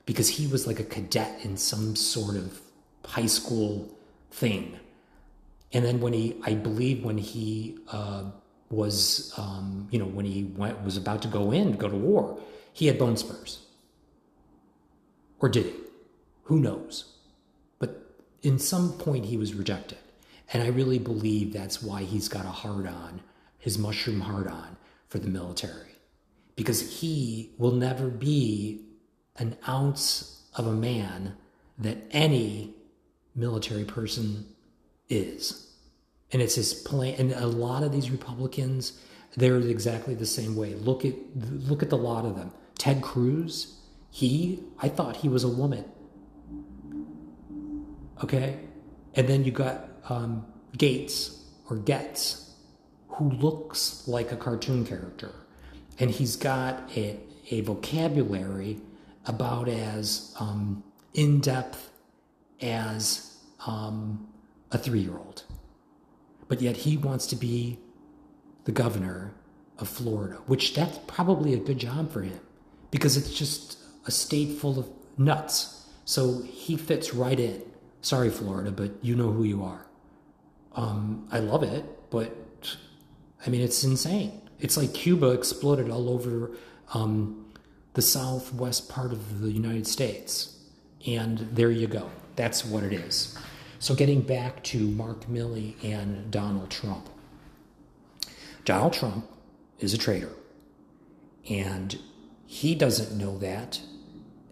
because 0.06 0.28
he 0.30 0.48
was 0.48 0.66
like 0.66 0.80
a 0.80 0.84
cadet 0.84 1.46
in 1.46 1.58
some 1.58 1.96
sort 1.96 2.36
of 2.36 2.60
high 3.06 3.28
school 3.28 3.96
thing. 4.32 4.80
And 5.74 5.86
then 5.86 6.00
when 6.00 6.14
he, 6.14 6.36
I 6.44 6.56
believe, 6.56 7.04
when 7.04 7.18
he 7.18 7.78
uh, 7.92 8.32
was, 8.76 9.34
um, 9.38 9.88
you 9.92 10.00
know, 10.00 10.06
when 10.06 10.26
he 10.26 10.44
went 10.44 10.84
was 10.84 10.98
about 10.98 11.22
to 11.24 11.28
go 11.28 11.52
in, 11.52 11.78
go 11.78 11.88
to 11.88 11.96
war, 11.96 12.40
he 12.74 12.88
had 12.88 13.00
bone 13.00 13.18
spurs, 13.18 13.66
or 15.40 15.50
did 15.50 15.66
he? 15.66 15.74
Who 16.44 16.60
knows? 16.60 17.14
But 17.80 18.16
in 18.42 18.60
some 18.60 18.94
point, 18.94 19.26
he 19.26 19.38
was 19.38 19.54
rejected. 19.54 19.98
And 20.54 20.62
I 20.62 20.68
really 20.68 21.00
believe 21.00 21.54
that's 21.54 21.82
why 21.82 22.04
he's 22.04 22.28
got 22.28 22.46
a 22.46 22.50
hard 22.50 22.86
on, 22.86 23.22
his 23.58 23.80
mushroom 23.80 24.22
hard 24.22 24.48
on 24.48 24.78
for 25.08 25.18
the 25.18 25.28
military. 25.28 25.96
Because 26.56 27.00
he 27.02 27.52
will 27.58 27.72
never 27.72 28.08
be 28.08 28.82
an 29.38 29.58
ounce 29.68 30.44
of 30.56 30.68
a 30.68 30.72
man 30.72 31.36
that 31.78 31.98
any 32.12 32.74
military 33.36 33.84
person 33.84 34.46
is. 35.10 35.75
And 36.32 36.42
it's 36.42 36.56
his 36.56 36.74
plan. 36.74 37.16
And 37.20 37.32
a 37.34 37.48
lot 37.48 37.84
of 37.84 37.92
these 37.92 38.10
Republicans, 38.10 39.00
they're 39.36 39.58
exactly 39.58 40.16
the 40.16 40.26
same 40.26 40.56
way. 40.56 40.74
Look 40.76 41.06
at 41.06 41.14
look 41.36 41.84
at 41.84 41.90
the 41.90 41.98
lot 41.98 42.26
of 42.26 42.36
them. 42.36 42.52
Ted 42.78 43.02
Cruz, 43.02 43.78
he, 44.10 44.64
I 44.80 44.90
thought 44.90 45.18
he 45.18 45.30
was 45.30 45.44
a 45.44 45.50
woman. 45.50 45.86
Okay? 48.24 48.60
And 49.14 49.28
then 49.28 49.44
you 49.44 49.52
got 49.52 49.90
um, 50.10 50.46
Gates 50.78 51.44
or 51.70 51.78
Getz, 51.78 52.54
who 53.10 53.30
looks 53.30 54.08
like 54.08 54.32
a 54.32 54.36
cartoon 54.36 54.86
character. 54.86 55.32
And 56.00 56.12
he's 56.12 56.36
got 56.36 56.90
a, 56.98 57.18
a 57.50 57.62
vocabulary 57.62 58.82
about 59.26 59.68
as 59.68 60.36
um, 60.40 60.84
in 61.14 61.40
depth 61.40 61.90
as 62.62 63.38
um, 63.66 64.28
a 64.72 64.78
three 64.78 65.00
year 65.00 65.18
old. 65.18 65.44
But 66.48 66.62
yet 66.62 66.78
he 66.78 66.98
wants 66.98 67.26
to 67.28 67.36
be 67.36 67.80
the 68.66 68.72
governor 68.72 69.34
of 69.78 69.88
Florida, 69.88 70.36
which 70.48 70.74
that's 70.74 71.00
probably 71.08 71.54
a 71.54 71.58
good 71.58 71.80
job 71.80 72.12
for 72.12 72.22
him 72.22 72.40
because 72.92 73.18
it's 73.18 73.34
just 73.34 73.78
a 74.06 74.12
state 74.12 74.58
full 74.58 74.80
of 74.80 74.90
nuts. 75.18 75.88
So 76.06 76.42
he 76.44 76.78
fits 76.78 77.14
right 77.14 77.40
in. 77.40 77.64
Sorry, 78.02 78.30
Florida, 78.30 78.72
but 78.72 78.92
you 79.02 79.16
know 79.16 79.32
who 79.32 79.44
you 79.44 79.64
are. 79.64 79.86
Um, 80.76 81.28
I 81.32 81.40
love 81.40 81.64
it, 81.64 81.86
but 82.10 82.36
I 83.46 83.50
mean, 83.50 83.62
it's 83.62 83.84
insane. 83.84 84.42
It's 84.60 84.78
like 84.78 84.94
Cuba 84.94 85.32
exploded 85.32 85.90
all 85.90 86.10
over 86.10 86.52
um, 86.94 87.46
the 87.94 88.02
southwest 88.02 88.90
part 88.90 89.12
of 89.12 89.42
the 89.42 89.52
United 89.52 89.88
States. 89.88 90.58
And 91.08 91.40
there 91.40 91.72
you 91.72 91.88
go. 91.88 92.10
That's 92.36 92.66
what 92.66 92.84
it 92.84 92.94
is. 92.94 93.38
So, 93.80 93.94
getting 93.96 94.22
back 94.22 94.64
to 94.66 94.80
Mark 94.80 95.26
Milley 95.26 95.76
and 95.84 96.32
Donald 96.32 96.70
Trump. 96.70 97.10
Donald 98.64 98.94
Trump 98.94 99.30
is 99.80 99.94
a 99.94 99.98
traitor. 99.98 100.32
And 101.50 102.00
he 102.46 102.74
doesn't 102.74 103.18
know 103.18 103.38
that. 103.38 103.80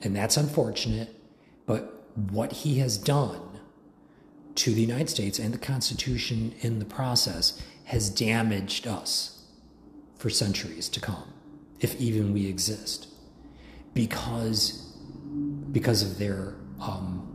And 0.01 0.15
that's 0.15 0.37
unfortunate. 0.37 1.15
But 1.65 2.05
what 2.15 2.51
he 2.51 2.79
has 2.79 2.97
done 2.97 3.59
to 4.55 4.73
the 4.73 4.81
United 4.81 5.09
States 5.09 5.39
and 5.39 5.53
the 5.53 5.57
Constitution 5.57 6.53
in 6.61 6.79
the 6.79 6.85
process 6.85 7.61
has 7.85 8.09
damaged 8.09 8.87
us 8.87 9.45
for 10.17 10.29
centuries 10.29 10.87
to 10.89 10.99
come, 10.99 11.33
if 11.79 11.99
even 11.99 12.33
we 12.33 12.47
exist, 12.47 13.07
because 13.93 14.79
because 15.71 16.03
of 16.03 16.19
their 16.19 16.53
um, 16.79 17.32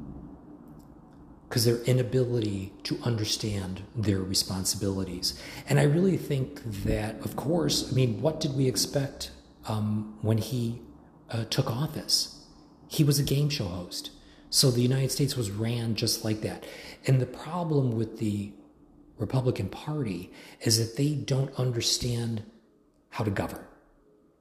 because 1.49 1.65
their 1.65 1.79
inability 1.85 2.73
to 2.83 2.99
understand 3.05 3.83
their 3.97 4.21
responsibilities. 4.21 5.41
And 5.69 5.81
I 5.81 5.85
really 5.85 6.19
think 6.19 6.63
that, 6.85 7.19
of 7.25 7.37
course, 7.37 7.91
I 7.91 7.95
mean, 7.95 8.21
what 8.21 8.39
did 8.39 8.55
we 8.55 8.69
expect 8.69 9.31
um, 9.67 10.19
when 10.21 10.39
he 10.39 10.83
uh, 11.31 11.45
took 11.45 11.71
office? 11.71 12.45
He 12.89 13.03
was 13.03 13.19
a 13.19 13.23
game 13.23 13.49
show 13.49 13.65
host. 13.65 14.11
So 14.51 14.71
the 14.71 14.83
United 14.83 15.11
States 15.11 15.37
was 15.37 15.51
ran 15.51 15.95
just 15.95 16.25
like 16.25 16.43
that. 16.43 16.65
And 17.07 17.21
the 17.21 17.27
problem 17.27 17.97
with 17.97 18.19
the 18.19 18.53
Republican 19.17 19.69
Party 19.69 20.31
is 20.61 20.79
that 20.79 20.97
they 20.97 21.15
don't 21.15 21.53
understand 21.59 22.43
how 23.11 23.25
to 23.25 23.31
govern 23.31 23.65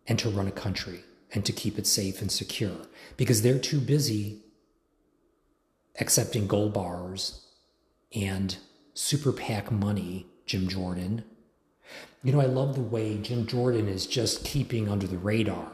and 0.07 0.19
to 0.19 0.29
run 0.29 0.47
a 0.47 0.51
country 0.51 1.01
and 1.33 1.45
to 1.45 1.51
keep 1.53 1.77
it 1.77 1.87
safe 1.87 2.21
and 2.21 2.31
secure 2.31 2.77
because 3.17 3.41
they're 3.41 3.59
too 3.59 3.79
busy 3.79 4.41
accepting 5.99 6.47
gold 6.47 6.73
bars 6.73 7.45
and 8.15 8.57
super 8.93 9.31
PAC 9.31 9.71
money, 9.71 10.27
Jim 10.45 10.67
Jordan. 10.67 11.23
You 12.23 12.33
know, 12.33 12.41
I 12.41 12.45
love 12.45 12.75
the 12.75 12.81
way 12.81 13.17
Jim 13.17 13.45
Jordan 13.45 13.87
is 13.87 14.05
just 14.07 14.43
keeping 14.43 14.89
under 14.89 15.07
the 15.07 15.17
radar. 15.17 15.71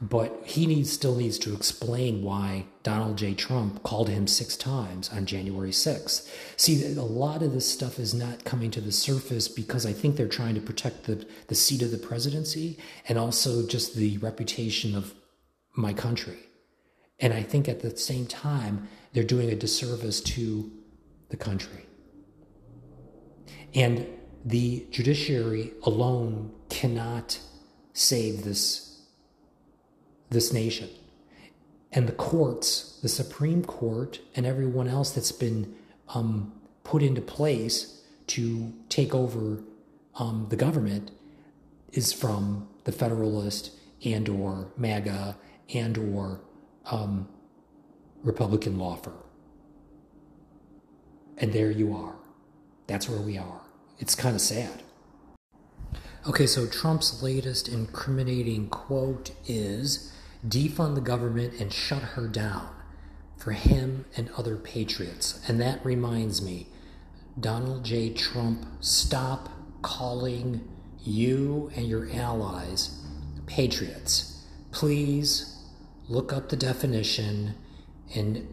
but 0.00 0.42
he 0.44 0.64
needs 0.66 0.92
still 0.92 1.16
needs 1.16 1.38
to 1.40 1.52
explain 1.54 2.22
why 2.22 2.64
Donald 2.84 3.18
J. 3.18 3.34
Trump 3.34 3.82
called 3.82 4.08
him 4.08 4.28
six 4.28 4.56
times 4.56 5.10
on 5.10 5.26
January 5.26 5.72
6th. 5.72 6.30
See, 6.56 6.94
a 6.94 7.02
lot 7.02 7.42
of 7.42 7.52
this 7.52 7.68
stuff 7.68 7.98
is 7.98 8.14
not 8.14 8.44
coming 8.44 8.70
to 8.70 8.80
the 8.80 8.92
surface 8.92 9.48
because 9.48 9.84
I 9.84 9.92
think 9.92 10.14
they're 10.14 10.28
trying 10.28 10.54
to 10.54 10.60
protect 10.60 11.04
the, 11.04 11.26
the 11.48 11.56
seat 11.56 11.82
of 11.82 11.90
the 11.90 11.98
presidency 11.98 12.78
and 13.08 13.18
also 13.18 13.66
just 13.66 13.96
the 13.96 14.18
reputation 14.18 14.94
of 14.94 15.14
my 15.74 15.92
country. 15.92 16.38
And 17.18 17.32
I 17.32 17.42
think 17.42 17.68
at 17.68 17.80
the 17.80 17.96
same 17.96 18.26
time, 18.26 18.88
they're 19.12 19.24
doing 19.24 19.50
a 19.50 19.56
disservice 19.56 20.20
to 20.20 20.70
the 21.28 21.36
country. 21.36 21.86
And 23.74 24.06
the 24.44 24.86
judiciary 24.90 25.72
alone 25.82 26.52
cannot 26.68 27.40
save 27.92 28.44
this 28.44 28.84
this 30.30 30.52
nation. 30.52 30.90
And 31.90 32.06
the 32.06 32.12
courts, 32.12 32.98
the 33.02 33.08
Supreme 33.08 33.64
Court, 33.64 34.20
and 34.34 34.44
everyone 34.44 34.88
else 34.88 35.10
that's 35.10 35.32
been 35.32 35.74
um, 36.10 36.52
put 36.84 37.02
into 37.02 37.22
place 37.22 38.02
to 38.28 38.74
take 38.90 39.14
over 39.14 39.62
um, 40.16 40.46
the 40.50 40.56
government 40.56 41.10
is 41.92 42.12
from 42.12 42.68
the 42.84 42.92
Federalist 42.92 43.70
and 44.04 44.28
or 44.28 44.70
MAGA 44.76 45.36
and 45.72 45.96
or 45.96 46.40
um, 46.90 47.28
Republican 48.22 48.78
law 48.78 48.96
firm. 48.96 49.14
And 51.36 51.52
there 51.52 51.70
you 51.70 51.94
are. 51.94 52.16
That's 52.86 53.08
where 53.08 53.20
we 53.20 53.38
are. 53.38 53.60
It's 53.98 54.14
kind 54.14 54.34
of 54.34 54.40
sad. 54.40 54.82
Okay, 56.26 56.46
so 56.46 56.66
Trump's 56.66 57.22
latest 57.22 57.68
incriminating 57.68 58.68
quote 58.68 59.30
is 59.46 60.12
defund 60.46 60.94
the 60.94 61.00
government 61.00 61.54
and 61.60 61.72
shut 61.72 62.02
her 62.02 62.26
down 62.28 62.68
for 63.36 63.52
him 63.52 64.04
and 64.16 64.30
other 64.36 64.56
patriots. 64.56 65.40
And 65.48 65.60
that 65.60 65.84
reminds 65.84 66.42
me, 66.42 66.66
Donald 67.38 67.84
J. 67.84 68.12
Trump, 68.12 68.66
stop 68.80 69.48
calling 69.80 70.68
you 71.04 71.70
and 71.76 71.86
your 71.86 72.10
allies 72.12 73.00
patriots. 73.46 74.44
Please 74.72 75.62
look 76.08 76.32
up 76.32 76.48
the 76.48 76.56
definition 76.56 77.54
and 78.14 78.52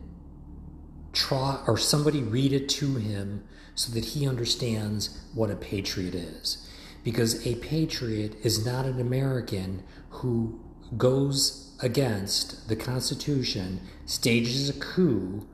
try, 1.13 1.63
or 1.67 1.77
somebody 1.77 2.21
read 2.21 2.53
it 2.53 2.69
to 2.69 2.95
him 2.95 3.43
so 3.73 3.91
that 3.93 4.05
he 4.05 4.27
understands 4.27 5.21
what 5.33 5.49
a 5.49 5.55
patriot 5.55 6.15
is. 6.15 6.69
Because 7.03 7.45
a 7.45 7.55
patriot 7.55 8.35
is 8.43 8.65
not 8.65 8.85
an 8.85 8.99
American 8.99 9.83
who 10.09 10.59
goes 10.97 11.75
against 11.79 12.67
the 12.67 12.75
Constitution, 12.75 13.81
stages 14.05 14.69
a 14.69 14.79
coup, 14.79 15.47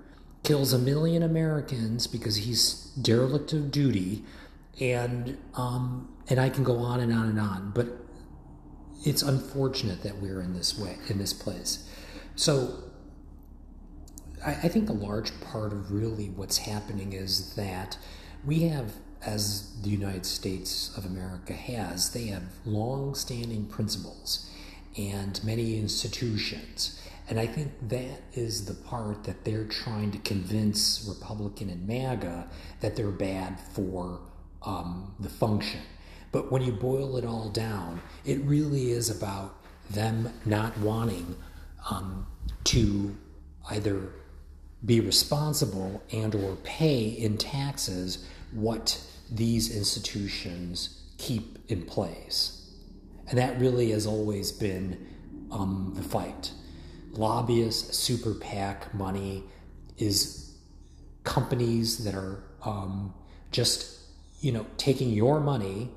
kills 0.43 0.74
a 0.74 0.79
million 0.79 1.24
Americans 1.24 2.08
because 2.08 2.38
he's 2.38 2.91
derelict 3.01 3.53
of 3.53 3.72
duty, 3.72 4.24
and 4.79 5.38
um, 5.55 6.13
and 6.29 6.39
I 6.39 6.50
can 6.50 6.63
go 6.63 6.77
on 6.77 7.00
and 7.00 7.13
on 7.13 7.27
and 7.27 7.39
on. 7.39 7.72
But 7.75 7.88
it's 9.03 9.22
unfortunate 9.22 10.03
that 10.03 10.22
we're 10.22 10.41
in 10.41 10.53
this 10.53 10.77
way 10.77 10.98
in 11.10 11.17
this 11.17 11.34
place. 11.34 11.88
So 12.36 12.90
I, 14.45 14.51
I 14.51 14.67
think 14.67 14.89
a 14.89 14.93
large 14.93 15.39
part 15.41 15.74
of 15.74 15.91
really 15.91 16.29
what's 16.29 16.57
happening 16.57 17.13
is 17.13 17.55
that 17.55 17.98
we 18.45 18.63
have 18.63 18.93
as 19.24 19.79
the 19.81 19.89
United 19.89 20.25
States 20.25 20.95
of 20.98 21.05
America 21.05 21.53
has, 21.53 22.12
they 22.12 22.27
have 22.27 22.43
long 22.65 23.13
standing 23.13 23.65
principles 23.65 24.50
and 24.98 25.43
many 25.43 25.77
institutions. 25.77 27.00
And 27.29 27.39
I 27.39 27.45
think 27.45 27.71
that 27.89 28.21
is 28.33 28.65
the 28.65 28.74
part 28.74 29.24
that 29.24 29.45
they're 29.45 29.65
trying 29.65 30.12
to 30.12 30.17
convince 30.19 31.05
Republican 31.07 31.69
and 31.69 31.88
MAGA 31.88 32.48
that 32.81 32.95
they're 32.95 33.12
bad 33.12 33.60
for 33.60 34.19
um, 34.63 35.13
the 35.19 35.29
function. 35.29 35.81
But 36.31 36.51
when 36.51 36.61
you 36.61 36.72
boil 36.72 37.18
it 37.18 37.25
all 37.25 37.50
down, 37.50 38.01
it 38.25 38.39
really 38.42 38.92
is 38.92 39.09
about 39.09 39.55
them 39.89 40.33
not 40.46 40.77
wanting 40.79 41.35
um, 41.89 42.25
to 42.66 43.16
either 43.70 44.09
be 44.85 45.00
responsible 45.00 46.03
and 46.11 46.33
or 46.33 46.55
pay 46.63 47.05
in 47.05 47.37
taxes 47.37 48.27
what 48.51 49.01
these 49.29 49.75
institutions 49.75 51.01
keep 51.17 51.59
in 51.70 51.83
place. 51.83 52.70
And 53.27 53.37
that 53.37 53.59
really 53.59 53.91
has 53.91 54.05
always 54.05 54.51
been 54.51 55.07
um, 55.51 55.94
the 55.96 56.03
fight. 56.03 56.51
Lobbyists, 57.11 57.98
super 57.98 58.33
PAC 58.33 58.94
money 58.94 59.44
is 59.98 60.55
companies 61.24 62.03
that 62.03 62.15
are 62.15 62.44
um, 62.63 63.13
just, 63.51 64.00
you 64.41 64.51
know, 64.51 64.65
taking 64.77 65.11
your 65.11 65.39
money 65.39 65.89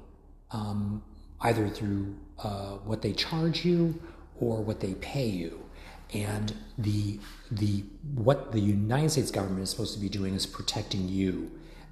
um, 0.50 1.02
either 1.40 1.68
through 1.68 2.14
uh, 2.42 2.76
what 2.84 3.02
they 3.02 3.12
charge 3.12 3.64
you 3.64 4.00
or 4.40 4.62
what 4.62 4.80
they 4.80 4.94
pay 4.94 5.26
you. 5.26 5.63
And 6.12 6.54
the 6.78 7.18
the 7.50 7.84
what 8.14 8.52
the 8.52 8.60
United 8.60 9.10
States 9.10 9.30
government 9.30 9.62
is 9.62 9.70
supposed 9.70 9.94
to 9.94 10.00
be 10.00 10.08
doing 10.08 10.34
is 10.34 10.46
protecting 10.46 11.08
you, 11.08 11.50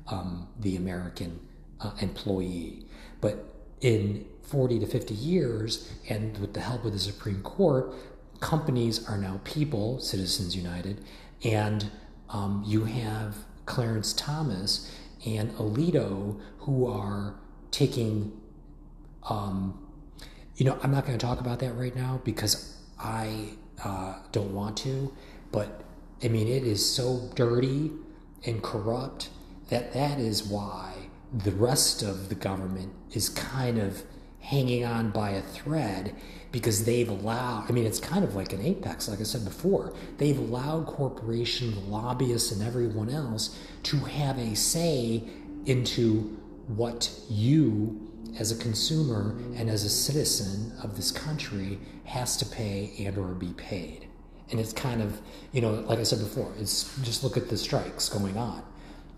um, 0.09 0.48
the 0.61 0.77
American 0.77 1.40
uh, 1.81 1.92
employee. 2.01 2.87
But 3.20 3.44
in 3.81 4.27
40 4.42 4.81
to 4.81 4.87
50 4.87 5.14
years, 5.14 5.90
and 6.09 6.37
with 6.38 6.55
the 6.55 6.61
help 6.61 6.85
of 6.85 6.92
the 6.92 6.98
Supreme 6.98 7.42
Court, 7.42 7.92
companies 8.40 9.09
are 9.09 9.16
now 9.16 9.40
people, 9.44 9.98
Citizens 10.01 10.55
United, 10.55 11.03
and 11.44 11.90
um, 12.29 12.62
you 12.66 12.85
have 12.85 13.37
Clarence 13.66 14.12
Thomas 14.12 14.90
and 15.25 15.53
Alito 15.53 16.40
who 16.59 16.87
are 16.87 17.35
taking, 17.70 18.33
um, 19.29 19.79
you 20.57 20.66
know, 20.66 20.79
I'm 20.83 20.90
not 20.90 21.07
going 21.07 21.16
to 21.16 21.25
talk 21.25 21.40
about 21.40 21.61
that 21.61 21.72
right 21.75 21.94
now 21.94 22.20
because 22.25 22.77
I 22.98 23.51
uh, 23.85 24.14
don't 24.32 24.54
want 24.54 24.76
to, 24.78 25.12
but 25.50 25.82
I 26.22 26.28
mean, 26.28 26.48
it 26.48 26.64
is 26.64 26.88
so 26.88 27.30
dirty 27.35 27.90
and 28.44 28.62
corrupt 28.62 29.30
that 29.70 29.92
that 29.92 30.18
is 30.18 30.44
why 30.44 30.94
the 31.32 31.52
rest 31.52 32.02
of 32.02 32.28
the 32.28 32.35
government 32.35 32.92
is 33.12 33.28
kind 33.28 33.78
of 33.78 34.02
hanging 34.40 34.85
on 34.85 35.11
by 35.11 35.30
a 35.30 35.40
thread 35.40 36.14
because 36.50 36.85
they've 36.85 37.08
allowed, 37.08 37.64
I 37.68 37.72
mean, 37.72 37.87
it's 37.87 37.98
kind 37.98 38.24
of 38.24 38.35
like 38.35 38.52
an 38.52 38.61
apex, 38.61 39.08
like 39.08 39.20
I 39.20 39.22
said 39.22 39.44
before. 39.44 39.94
They've 40.18 40.38
allowed 40.38 40.87
corporations, 40.87 41.76
lobbyists, 41.88 42.52
and 42.52 42.62
everyone 42.62 43.08
else 43.08 43.58
to 43.85 43.96
have 43.98 44.38
a 44.38 44.54
say 44.54 45.24
into 45.64 46.38
what 46.66 47.11
you, 47.30 48.12
as 48.38 48.51
a 48.51 48.57
consumer 48.57 49.37
and 49.57 49.68
as 49.68 49.85
a 49.85 49.90
citizen 49.90 50.73
of 50.83 50.97
this 50.97 51.11
country, 51.11 51.79
has 52.05 52.37
to 52.38 52.47
pay 52.47 52.92
and 52.99 53.16
or 53.18 53.29
be 53.35 53.53
paid. 53.55 54.09
And 54.51 54.61
it's 54.61 54.73
kind 54.73 55.01
of, 55.01 55.21
you 55.53 55.61
know, 55.61 55.73
like 55.73 55.99
I 55.99 56.03
said 56.03 56.18
before, 56.18 56.53
it's 56.59 56.97
just 57.03 57.25
look 57.25 57.37
at 57.37 57.49
the 57.49 57.57
strikes 57.57 58.09
going 58.09 58.37
on. 58.37 58.62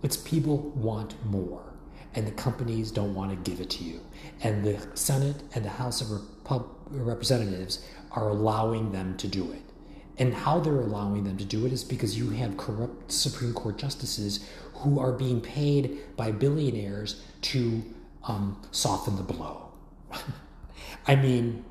It's 0.03 0.17
people 0.17 0.59
want 0.71 1.15
more 1.25 1.75
and 2.15 2.27
the 2.27 2.33
companies 2.33 2.91
don't 2.91 3.15
want 3.15 3.31
to 3.31 3.51
give 3.51 3.61
it 3.61 3.71
to 3.71 3.85
you. 3.85 4.01
And 4.43 4.65
the 4.65 4.79
Senate 4.95 5.43
and 5.55 5.65
the 5.65 5.71
House 5.71 6.01
of 6.01 6.11
Repub- 6.11 6.71
Representatives 6.91 7.85
are 8.13 8.29
allowing 8.29 8.93
them 8.93 9.17
to 9.17 9.27
do 9.27 9.51
it. 9.51 9.63
And 10.19 10.33
how 10.33 10.61
they're 10.61 10.81
allowing 10.81 11.25
them 11.25 11.37
to 11.39 11.45
do 11.45 11.67
it 11.67 11.73
is 11.73 11.83
because 11.83 12.17
you 12.17 12.31
have 12.31 12.57
corrupt 12.57 13.11
Supreme 13.11 13.53
Court 13.53 13.79
justices 13.79 14.49
who 14.75 15.01
are 15.01 15.13
being 15.13 15.41
paid 15.41 15.99
by 16.17 16.31
billionaires 16.31 17.21
to 17.43 17.83
um, 18.27 18.61
soften 18.71 19.17
the 19.17 19.23
blow. 19.23 19.73
I 21.07 21.17
mean, 21.17 21.65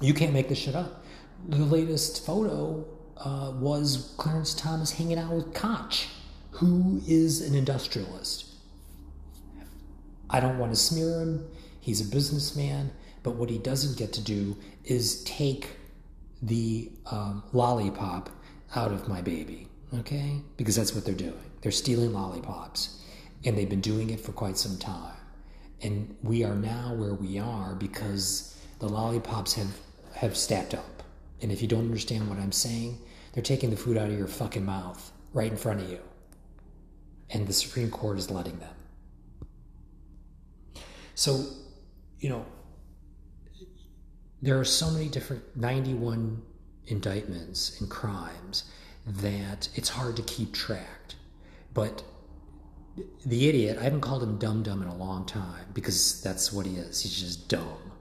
you 0.00 0.14
can't 0.14 0.32
make 0.32 0.48
this 0.48 0.58
shit 0.58 0.74
up. 0.74 1.04
The 1.48 1.58
latest 1.58 2.24
photo 2.26 2.84
uh, 3.16 3.52
was 3.54 4.14
Clarence 4.16 4.54
Thomas 4.54 4.92
hanging 4.92 5.18
out 5.18 5.32
with 5.32 5.54
Koch, 5.54 6.06
who 6.52 7.00
is 7.06 7.40
an 7.40 7.54
industrialist 7.54 8.50
I 10.30 10.38
don't 10.38 10.58
want 10.58 10.72
to 10.72 10.76
smear 10.76 11.20
him. 11.20 11.46
He's 11.80 12.00
a 12.00 12.10
businessman. 12.10 12.92
But 13.22 13.32
what 13.32 13.50
he 13.50 13.58
doesn't 13.58 13.98
get 13.98 14.12
to 14.14 14.22
do 14.22 14.56
is 14.84 15.22
take 15.24 15.76
the 16.40 16.90
um, 17.10 17.42
lollipop 17.52 18.30
out 18.74 18.92
of 18.92 19.08
my 19.08 19.20
baby, 19.20 19.68
okay? 19.98 20.40
Because 20.56 20.76
that's 20.76 20.94
what 20.94 21.04
they're 21.04 21.14
doing. 21.14 21.50
They're 21.60 21.72
stealing 21.72 22.14
lollipops. 22.14 23.02
And 23.44 23.58
they've 23.58 23.68
been 23.68 23.80
doing 23.80 24.10
it 24.10 24.20
for 24.20 24.32
quite 24.32 24.56
some 24.56 24.78
time. 24.78 25.16
And 25.82 26.14
we 26.22 26.44
are 26.44 26.54
now 26.54 26.94
where 26.94 27.14
we 27.14 27.38
are 27.38 27.74
because 27.74 28.60
the 28.78 28.88
lollipops 28.88 29.54
have, 29.54 29.74
have 30.14 30.36
stacked 30.36 30.74
up. 30.74 31.02
And 31.42 31.50
if 31.50 31.62
you 31.62 31.68
don't 31.68 31.86
understand 31.86 32.28
what 32.28 32.38
I'm 32.38 32.52
saying, 32.52 32.98
they're 33.32 33.42
taking 33.42 33.70
the 33.70 33.76
food 33.76 33.96
out 33.96 34.10
of 34.10 34.18
your 34.18 34.26
fucking 34.26 34.64
mouth 34.64 35.12
right 35.32 35.50
in 35.50 35.56
front 35.56 35.80
of 35.80 35.90
you. 35.90 36.00
And 37.30 37.46
the 37.46 37.52
Supreme 37.52 37.90
Court 37.90 38.18
is 38.18 38.30
letting 38.30 38.58
them. 38.58 38.74
So, 41.14 41.44
you 42.18 42.28
know, 42.28 42.44
there 44.42 44.58
are 44.58 44.64
so 44.64 44.90
many 44.90 45.08
different 45.08 45.56
91 45.56 46.42
indictments 46.86 47.80
and 47.80 47.90
crimes 47.90 48.64
that 49.06 49.68
it's 49.74 49.88
hard 49.88 50.16
to 50.16 50.22
keep 50.22 50.52
track. 50.52 51.14
But 51.72 52.02
the 53.24 53.48
idiot, 53.48 53.78
I 53.78 53.84
haven't 53.84 54.00
called 54.00 54.22
him 54.22 54.38
dumb 54.38 54.62
dumb 54.62 54.82
in 54.82 54.88
a 54.88 54.96
long 54.96 55.26
time 55.26 55.66
because 55.74 56.20
that's 56.22 56.52
what 56.52 56.66
he 56.66 56.76
is. 56.76 57.02
He's 57.02 57.20
just 57.20 57.48
dumb. 57.48 57.92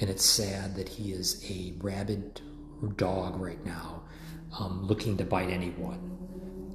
And 0.00 0.10
it's 0.10 0.24
sad 0.24 0.74
that 0.76 0.88
he 0.88 1.12
is 1.12 1.44
a 1.50 1.74
rabid 1.78 2.40
dog 2.96 3.40
right 3.40 3.64
now, 3.64 4.02
um, 4.58 4.86
looking 4.86 5.16
to 5.18 5.24
bite 5.24 5.50
anyone. 5.50 6.10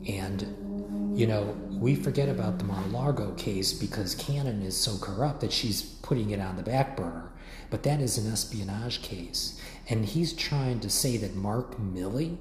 And, 0.07 1.17
you 1.17 1.27
know, 1.27 1.57
we 1.69 1.95
forget 1.95 2.29
about 2.29 2.57
the 2.57 2.63
Mar-a-Lago 2.63 3.33
case 3.33 3.73
because 3.73 4.15
Cannon 4.15 4.61
is 4.61 4.77
so 4.77 4.97
corrupt 4.97 5.41
that 5.41 5.51
she's 5.51 5.81
putting 5.81 6.29
it 6.29 6.39
on 6.39 6.55
the 6.55 6.63
back 6.63 6.95
burner. 6.95 7.31
But 7.69 7.83
that 7.83 7.99
is 7.99 8.17
an 8.17 8.31
espionage 8.31 9.01
case. 9.01 9.59
And 9.89 10.05
he's 10.05 10.33
trying 10.33 10.79
to 10.79 10.89
say 10.89 11.17
that 11.17 11.35
Mark 11.35 11.77
Milley, 11.77 12.37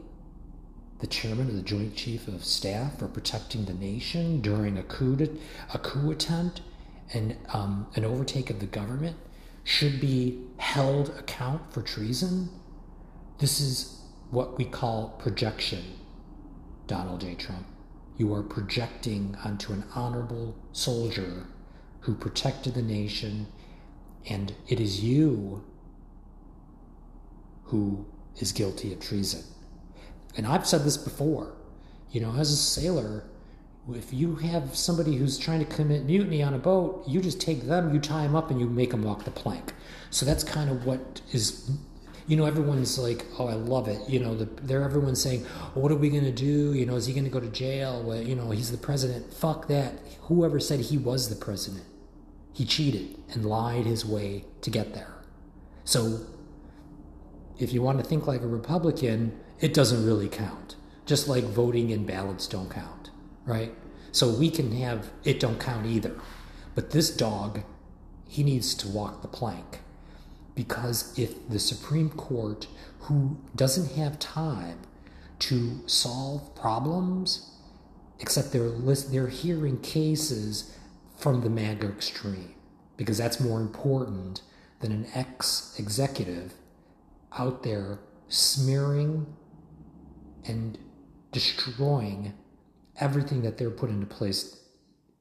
the 1.00 1.06
chairman 1.06 1.48
of 1.48 1.54
the 1.54 1.62
Joint 1.62 1.94
Chief 1.94 2.26
of 2.26 2.44
Staff 2.44 2.98
for 2.98 3.06
protecting 3.06 3.64
the 3.64 3.74
nation 3.74 4.40
during 4.40 4.76
a 4.76 4.82
coup, 4.82 5.16
to, 5.16 5.38
a 5.72 5.78
coup 5.78 6.10
attempt 6.10 6.60
and 7.12 7.36
um, 7.52 7.86
an 7.94 8.04
overtake 8.04 8.50
of 8.50 8.60
the 8.60 8.66
government, 8.66 9.16
should 9.64 10.00
be 10.00 10.42
held 10.56 11.10
account 11.10 11.72
for 11.72 11.82
treason. 11.82 12.48
This 13.38 13.60
is 13.60 14.00
what 14.30 14.58
we 14.58 14.64
call 14.64 15.10
projection, 15.20 15.84
Donald 16.86 17.20
J. 17.20 17.34
Trump. 17.34 17.66
You 18.16 18.34
are 18.34 18.42
projecting 18.42 19.36
onto 19.44 19.72
an 19.72 19.84
honorable 19.94 20.56
soldier 20.72 21.46
who 22.00 22.14
protected 22.14 22.74
the 22.74 22.82
nation, 22.82 23.46
and 24.28 24.54
it 24.66 24.80
is 24.80 25.04
you 25.04 25.64
who 27.64 28.06
is 28.38 28.50
guilty 28.52 28.92
of 28.92 29.00
treason. 29.00 29.44
And 30.38 30.46
I've 30.46 30.66
said 30.66 30.84
this 30.84 30.96
before. 30.96 31.52
You 32.10 32.22
know, 32.22 32.32
as 32.36 32.50
a 32.50 32.56
sailor, 32.56 33.24
if 33.92 34.14
you 34.14 34.36
have 34.36 34.76
somebody 34.76 35.16
who's 35.16 35.36
trying 35.36 35.58
to 35.58 35.66
commit 35.66 36.06
mutiny 36.06 36.42
on 36.42 36.54
a 36.54 36.58
boat, 36.58 37.04
you 37.06 37.20
just 37.20 37.40
take 37.40 37.66
them, 37.66 37.92
you 37.92 38.00
tie 38.00 38.22
them 38.22 38.36
up, 38.36 38.50
and 38.50 38.60
you 38.60 38.66
make 38.66 38.92
them 38.92 39.02
walk 39.02 39.24
the 39.24 39.30
plank. 39.32 39.74
So 40.10 40.24
that's 40.24 40.44
kind 40.44 40.70
of 40.70 40.86
what 40.86 41.20
is, 41.32 41.70
you 42.28 42.36
know, 42.36 42.46
everyone's 42.46 42.98
like, 42.98 43.26
oh, 43.38 43.48
I 43.48 43.54
love 43.54 43.88
it. 43.88 44.08
You 44.08 44.20
know, 44.20 44.36
the, 44.36 44.44
they're 44.62 44.84
everyone's 44.84 45.20
saying, 45.20 45.44
well, 45.74 45.82
what 45.82 45.92
are 45.92 45.96
we 45.96 46.08
going 46.08 46.24
to 46.24 46.32
do? 46.32 46.72
You 46.72 46.86
know, 46.86 46.94
is 46.94 47.06
he 47.06 47.12
going 47.12 47.24
to 47.24 47.30
go 47.30 47.40
to 47.40 47.48
jail? 47.48 48.02
Well, 48.02 48.22
you 48.22 48.36
know, 48.36 48.50
he's 48.50 48.70
the 48.70 48.78
president. 48.78 49.34
Fuck 49.34 49.66
that. 49.68 49.94
Whoever 50.22 50.60
said 50.60 50.80
he 50.80 50.98
was 50.98 51.28
the 51.28 51.36
president, 51.36 51.84
he 52.52 52.64
cheated 52.64 53.18
and 53.32 53.44
lied 53.44 53.86
his 53.86 54.06
way 54.06 54.44
to 54.60 54.70
get 54.70 54.94
there. 54.94 55.14
So 55.84 56.20
if 57.58 57.72
you 57.72 57.82
want 57.82 57.98
to 57.98 58.04
think 58.04 58.28
like 58.28 58.42
a 58.42 58.46
Republican, 58.46 59.38
it 59.60 59.74
doesn't 59.74 60.04
really 60.04 60.28
count. 60.28 60.76
Just 61.06 61.28
like 61.28 61.44
voting 61.44 61.92
and 61.92 62.06
ballots 62.06 62.46
don't 62.46 62.70
count, 62.70 63.10
right? 63.44 63.74
So 64.12 64.28
we 64.28 64.50
can 64.50 64.72
have 64.72 65.10
it 65.24 65.40
don't 65.40 65.60
count 65.60 65.86
either. 65.86 66.18
But 66.74 66.90
this 66.90 67.10
dog, 67.14 67.62
he 68.26 68.42
needs 68.42 68.74
to 68.76 68.88
walk 68.88 69.22
the 69.22 69.28
plank. 69.28 69.80
Because 70.54 71.18
if 71.18 71.48
the 71.48 71.58
Supreme 71.58 72.10
Court, 72.10 72.66
who 73.00 73.38
doesn't 73.54 73.96
have 73.96 74.18
time 74.18 74.80
to 75.40 75.80
solve 75.86 76.54
problems, 76.54 77.52
except 78.18 78.52
they're, 78.52 78.62
list, 78.62 79.12
they're 79.12 79.28
hearing 79.28 79.80
cases 79.80 80.76
from 81.16 81.40
the 81.40 81.50
MAGA 81.50 81.88
extreme, 81.88 82.54
because 82.96 83.18
that's 83.18 83.40
more 83.40 83.60
important 83.60 84.42
than 84.80 84.92
an 84.92 85.06
ex 85.14 85.74
executive 85.78 86.54
out 87.36 87.62
there 87.62 87.98
smearing 88.28 89.26
and 90.48 90.78
destroying 91.32 92.34
everything 93.00 93.42
that 93.42 93.58
they're 93.58 93.70
put 93.70 93.90
into 93.90 94.06
place 94.06 94.60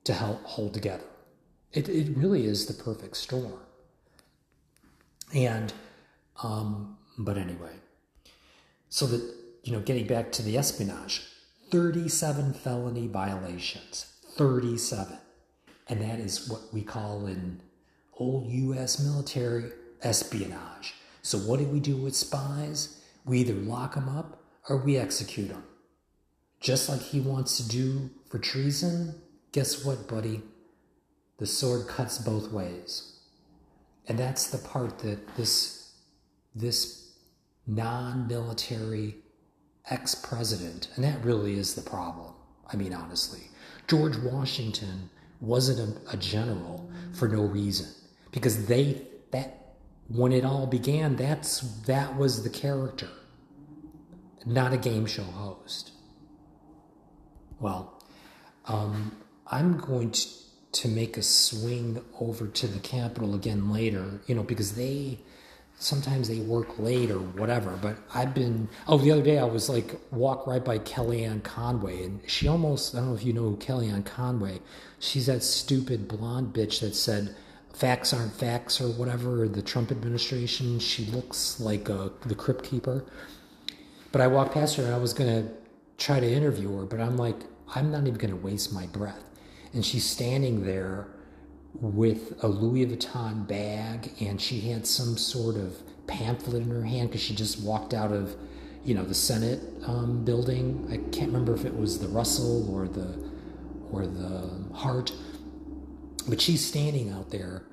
to 0.03 0.13
help 0.13 0.43
hold 0.43 0.73
together. 0.73 1.03
It, 1.73 1.89
it 1.89 2.15
really 2.15 2.45
is 2.45 2.65
the 2.65 2.83
perfect 2.83 3.17
storm. 3.17 3.59
And, 5.35 5.73
um, 6.41 6.97
but 7.17 7.37
anyway, 7.37 7.73
so 8.89 9.05
that, 9.07 9.35
you 9.63 9.73
know, 9.73 9.81
getting 9.81 10.07
back 10.07 10.31
to 10.33 10.41
the 10.41 10.57
espionage, 10.57 11.23
37 11.69 12.53
felony 12.53 13.07
violations, 13.07 14.13
37. 14.35 15.17
And 15.89 16.01
that 16.01 16.19
is 16.19 16.49
what 16.49 16.61
we 16.73 16.81
call 16.81 17.27
in 17.27 17.61
old 18.17 18.49
US 18.49 18.99
military 18.99 19.71
espionage. 20.01 20.93
So, 21.21 21.37
what 21.39 21.59
do 21.59 21.65
we 21.65 21.79
do 21.79 21.97
with 21.97 22.15
spies? 22.15 23.01
We 23.25 23.39
either 23.39 23.53
lock 23.53 23.95
them 23.95 24.07
up 24.07 24.41
or 24.69 24.77
we 24.77 24.97
execute 24.97 25.49
him. 25.49 25.63
Just 26.59 26.89
like 26.89 27.01
he 27.01 27.19
wants 27.19 27.57
to 27.57 27.67
do 27.67 28.09
for 28.29 28.39
treason, 28.39 29.15
guess 29.51 29.85
what, 29.85 30.07
buddy? 30.07 30.41
The 31.37 31.45
sword 31.45 31.87
cuts 31.87 32.17
both 32.17 32.51
ways. 32.51 33.19
And 34.07 34.17
that's 34.17 34.49
the 34.49 34.57
part 34.57 34.99
that 34.99 35.35
this, 35.35 35.93
this 36.55 37.11
non 37.67 38.27
military 38.27 39.15
ex 39.89 40.15
president, 40.15 40.89
and 40.95 41.03
that 41.03 41.23
really 41.23 41.57
is 41.57 41.75
the 41.75 41.81
problem. 41.81 42.33
I 42.71 42.75
mean, 42.75 42.93
honestly, 42.93 43.49
George 43.87 44.17
Washington 44.17 45.09
wasn't 45.39 45.97
a, 46.07 46.13
a 46.13 46.17
general 46.17 46.89
for 47.13 47.27
no 47.27 47.43
reason 47.43 47.87
because 48.31 48.65
they, 48.65 49.03
that, 49.31 49.75
when 50.09 50.31
it 50.31 50.43
all 50.43 50.65
began, 50.65 51.15
that's, 51.15 51.61
that 51.85 52.17
was 52.17 52.43
the 52.43 52.49
character 52.49 53.09
not 54.47 54.73
a 54.73 54.77
game 54.77 55.05
show 55.05 55.23
host. 55.23 55.91
Well, 57.59 58.01
um, 58.65 59.17
I'm 59.47 59.77
going 59.77 60.11
to, 60.11 60.27
to 60.73 60.87
make 60.87 61.17
a 61.17 61.23
swing 61.23 62.01
over 62.19 62.47
to 62.47 62.67
the 62.67 62.79
Capitol 62.79 63.35
again 63.35 63.71
later, 63.71 64.21
you 64.27 64.35
know, 64.35 64.43
because 64.43 64.75
they 64.75 65.19
sometimes 65.79 66.27
they 66.27 66.39
work 66.39 66.79
late 66.79 67.11
or 67.11 67.19
whatever. 67.19 67.77
But 67.81 67.97
I've 68.13 68.33
been, 68.33 68.67
oh, 68.87 68.97
the 68.97 69.11
other 69.11 69.21
day 69.21 69.37
I 69.37 69.43
was 69.43 69.69
like, 69.69 69.99
walk 70.11 70.47
right 70.47 70.63
by 70.63 70.79
Kellyanne 70.79 71.43
Conway, 71.43 72.03
and 72.03 72.19
she 72.27 72.47
almost, 72.47 72.95
I 72.95 72.99
don't 72.99 73.09
know 73.09 73.15
if 73.15 73.23
you 73.23 73.33
know 73.33 73.41
who 73.41 73.57
Kellyanne 73.57 74.05
Conway, 74.05 74.59
she's 74.99 75.27
that 75.27 75.43
stupid 75.43 76.07
blonde 76.07 76.53
bitch 76.53 76.79
that 76.81 76.95
said, 76.95 77.35
facts 77.73 78.11
aren't 78.11 78.33
facts 78.33 78.81
or 78.81 78.87
whatever, 78.87 79.47
the 79.47 79.61
Trump 79.61 79.91
administration. 79.91 80.79
She 80.79 81.05
looks 81.05 81.59
like 81.59 81.89
a, 81.89 82.11
the 82.25 82.35
Crypt 82.35 82.63
Keeper. 82.63 83.05
But 84.17 84.23
I 84.23 84.27
walked 84.29 84.55
past 84.55 84.77
her 84.77 84.83
and 84.83 84.95
I 84.95 84.97
was 84.97 85.13
going 85.13 85.29
to 85.29 85.51
try 85.99 86.19
to 86.19 86.27
interview 86.27 86.75
her, 86.77 86.85
but 86.85 86.99
I'm 86.99 87.17
like, 87.17 87.35
I'm 87.75 87.91
not 87.91 88.07
even 88.07 88.15
going 88.15 88.31
to 88.31 88.35
waste 88.35 88.73
my 88.73 88.87
breath. 88.87 89.23
And 89.73 89.85
she's 89.85 90.09
standing 90.09 90.65
there 90.65 91.07
with 91.75 92.43
a 92.43 92.47
Louis 92.47 92.87
Vuitton 92.87 93.47
bag 93.47 94.11
and 94.19 94.41
she 94.41 94.61
had 94.61 94.87
some 94.87 95.17
sort 95.17 95.55
of 95.55 95.77
pamphlet 96.07 96.63
in 96.63 96.71
her 96.71 96.81
hand 96.81 97.09
because 97.09 97.21
she 97.21 97.35
just 97.35 97.61
walked 97.61 97.93
out 97.93 98.11
of, 98.11 98.35
you 98.83 98.95
know, 98.95 99.03
the 99.03 99.13
Senate 99.13 99.61
um, 99.85 100.25
building. 100.25 100.87
I 100.89 100.97
can't 101.15 101.27
remember 101.27 101.53
if 101.53 101.63
it 101.63 101.77
was 101.77 101.99
the 101.99 102.07
Russell 102.07 102.75
or 102.75 102.87
the 102.87 103.23
or 103.91 104.07
the 104.07 104.49
Hart, 104.73 105.11
but 106.27 106.41
she's 106.41 106.65
standing 106.65 107.11
out 107.11 107.29
there, 107.29 107.65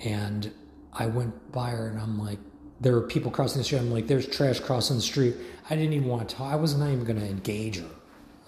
and 0.00 0.52
I 0.92 1.06
went 1.06 1.50
by 1.50 1.70
her 1.70 1.88
and 1.88 1.98
I'm 1.98 2.18
like, 2.18 2.40
there 2.80 2.92
were 2.92 3.02
people 3.02 3.30
crossing 3.30 3.58
the 3.58 3.64
street. 3.64 3.78
I'm 3.78 3.90
like, 3.90 4.06
there's 4.06 4.26
trash 4.26 4.60
crossing 4.60 4.96
the 4.96 5.02
street. 5.02 5.36
I 5.68 5.76
didn't 5.76 5.92
even 5.92 6.08
want 6.08 6.28
to 6.28 6.36
talk. 6.36 6.52
I 6.52 6.56
wasn't 6.56 6.88
even 6.90 7.04
going 7.04 7.20
to 7.20 7.26
engage 7.26 7.78
her. 7.78 7.88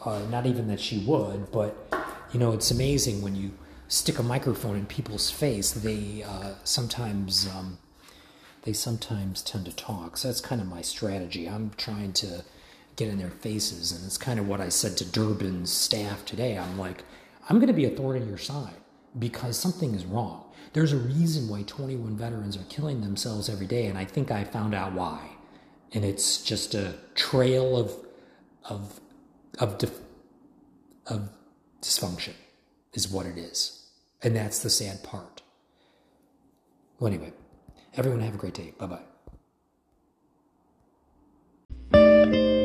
Uh, 0.05 0.21
not 0.31 0.47
even 0.47 0.69
that 0.69 0.81
she 0.81 0.99
would, 1.05 1.51
but 1.53 1.77
you 2.33 2.41
know, 2.41 2.53
it's 2.53 2.71
amazing 2.71 3.21
when 3.21 3.37
you 3.37 3.51
stick 3.89 4.19
a 4.19 4.23
microphone 4.23 4.77
in 4.77 4.87
people's 4.87 5.31
face. 5.31 5.73
They 5.73 6.23
uh, 6.23 6.55
sometimes 6.65 7.49
um, 7.49 7.79
they 8.63 8.73
sometimes 8.73 9.43
tend 9.43 9.67
to 9.67 9.77
talk. 9.77 10.17
So 10.17 10.29
that's 10.29 10.41
kind 10.41 10.61
of 10.61 10.67
my 10.69 10.81
strategy. 10.81 11.47
I'm 11.49 11.73
trying 11.77 12.13
to 12.15 12.45
get 12.97 13.09
in 13.09 13.19
their 13.19 13.31
faces, 13.31 13.93
and 13.93 14.07
it's 14.07 14.17
kind 14.17 14.39
of 14.41 14.49
what 14.49 14.61
I 14.61 14.71
said 14.71 14.97
to 14.99 15.05
Durbin's 15.05 15.71
staff 15.71 16.25
today. 16.25 16.57
I'm 16.57 16.79
like, 16.79 17.05
I'm 17.49 17.57
going 17.57 17.69
to 17.69 17.75
be 17.75 17.85
a 17.85 17.91
thorn 17.91 18.17
in 18.17 18.29
your 18.29 18.39
side 18.39 18.80
because 19.19 19.59
something 19.59 19.95
is 19.95 20.05
wrong. 20.05 20.45
There's 20.73 20.93
a 20.93 20.97
reason 20.97 21.49
why 21.49 21.63
21 21.63 22.17
veterans 22.17 22.57
are 22.57 22.65
killing 22.69 23.01
themselves 23.01 23.49
every 23.49 23.67
day, 23.67 23.87
and 23.87 23.99
I 23.99 24.05
think 24.05 24.31
I 24.31 24.45
found 24.45 24.75
out 24.75 24.93
why. 24.93 25.31
And 25.93 26.05
it's 26.05 26.43
just 26.43 26.75
a 26.75 26.95
trail 27.15 27.77
of 27.77 27.93
of 28.65 29.01
of 29.59 29.79
dif- 29.79 30.01
of 31.07 31.31
dysfunction 31.83 32.35
is 32.93 33.09
what 33.09 33.27
it 33.27 33.37
is, 33.37 33.89
and 34.23 34.37
that's 34.37 34.61
the 34.61 34.71
sad 34.71 35.03
part. 35.03 35.43
Well, 37.01 37.13
anyway, 37.13 37.33
everyone 37.95 38.21
have 38.21 38.35
a 38.35 38.39
great 38.39 38.55
day. 38.55 38.75
Bye 38.79 39.01
bye. 41.93 42.57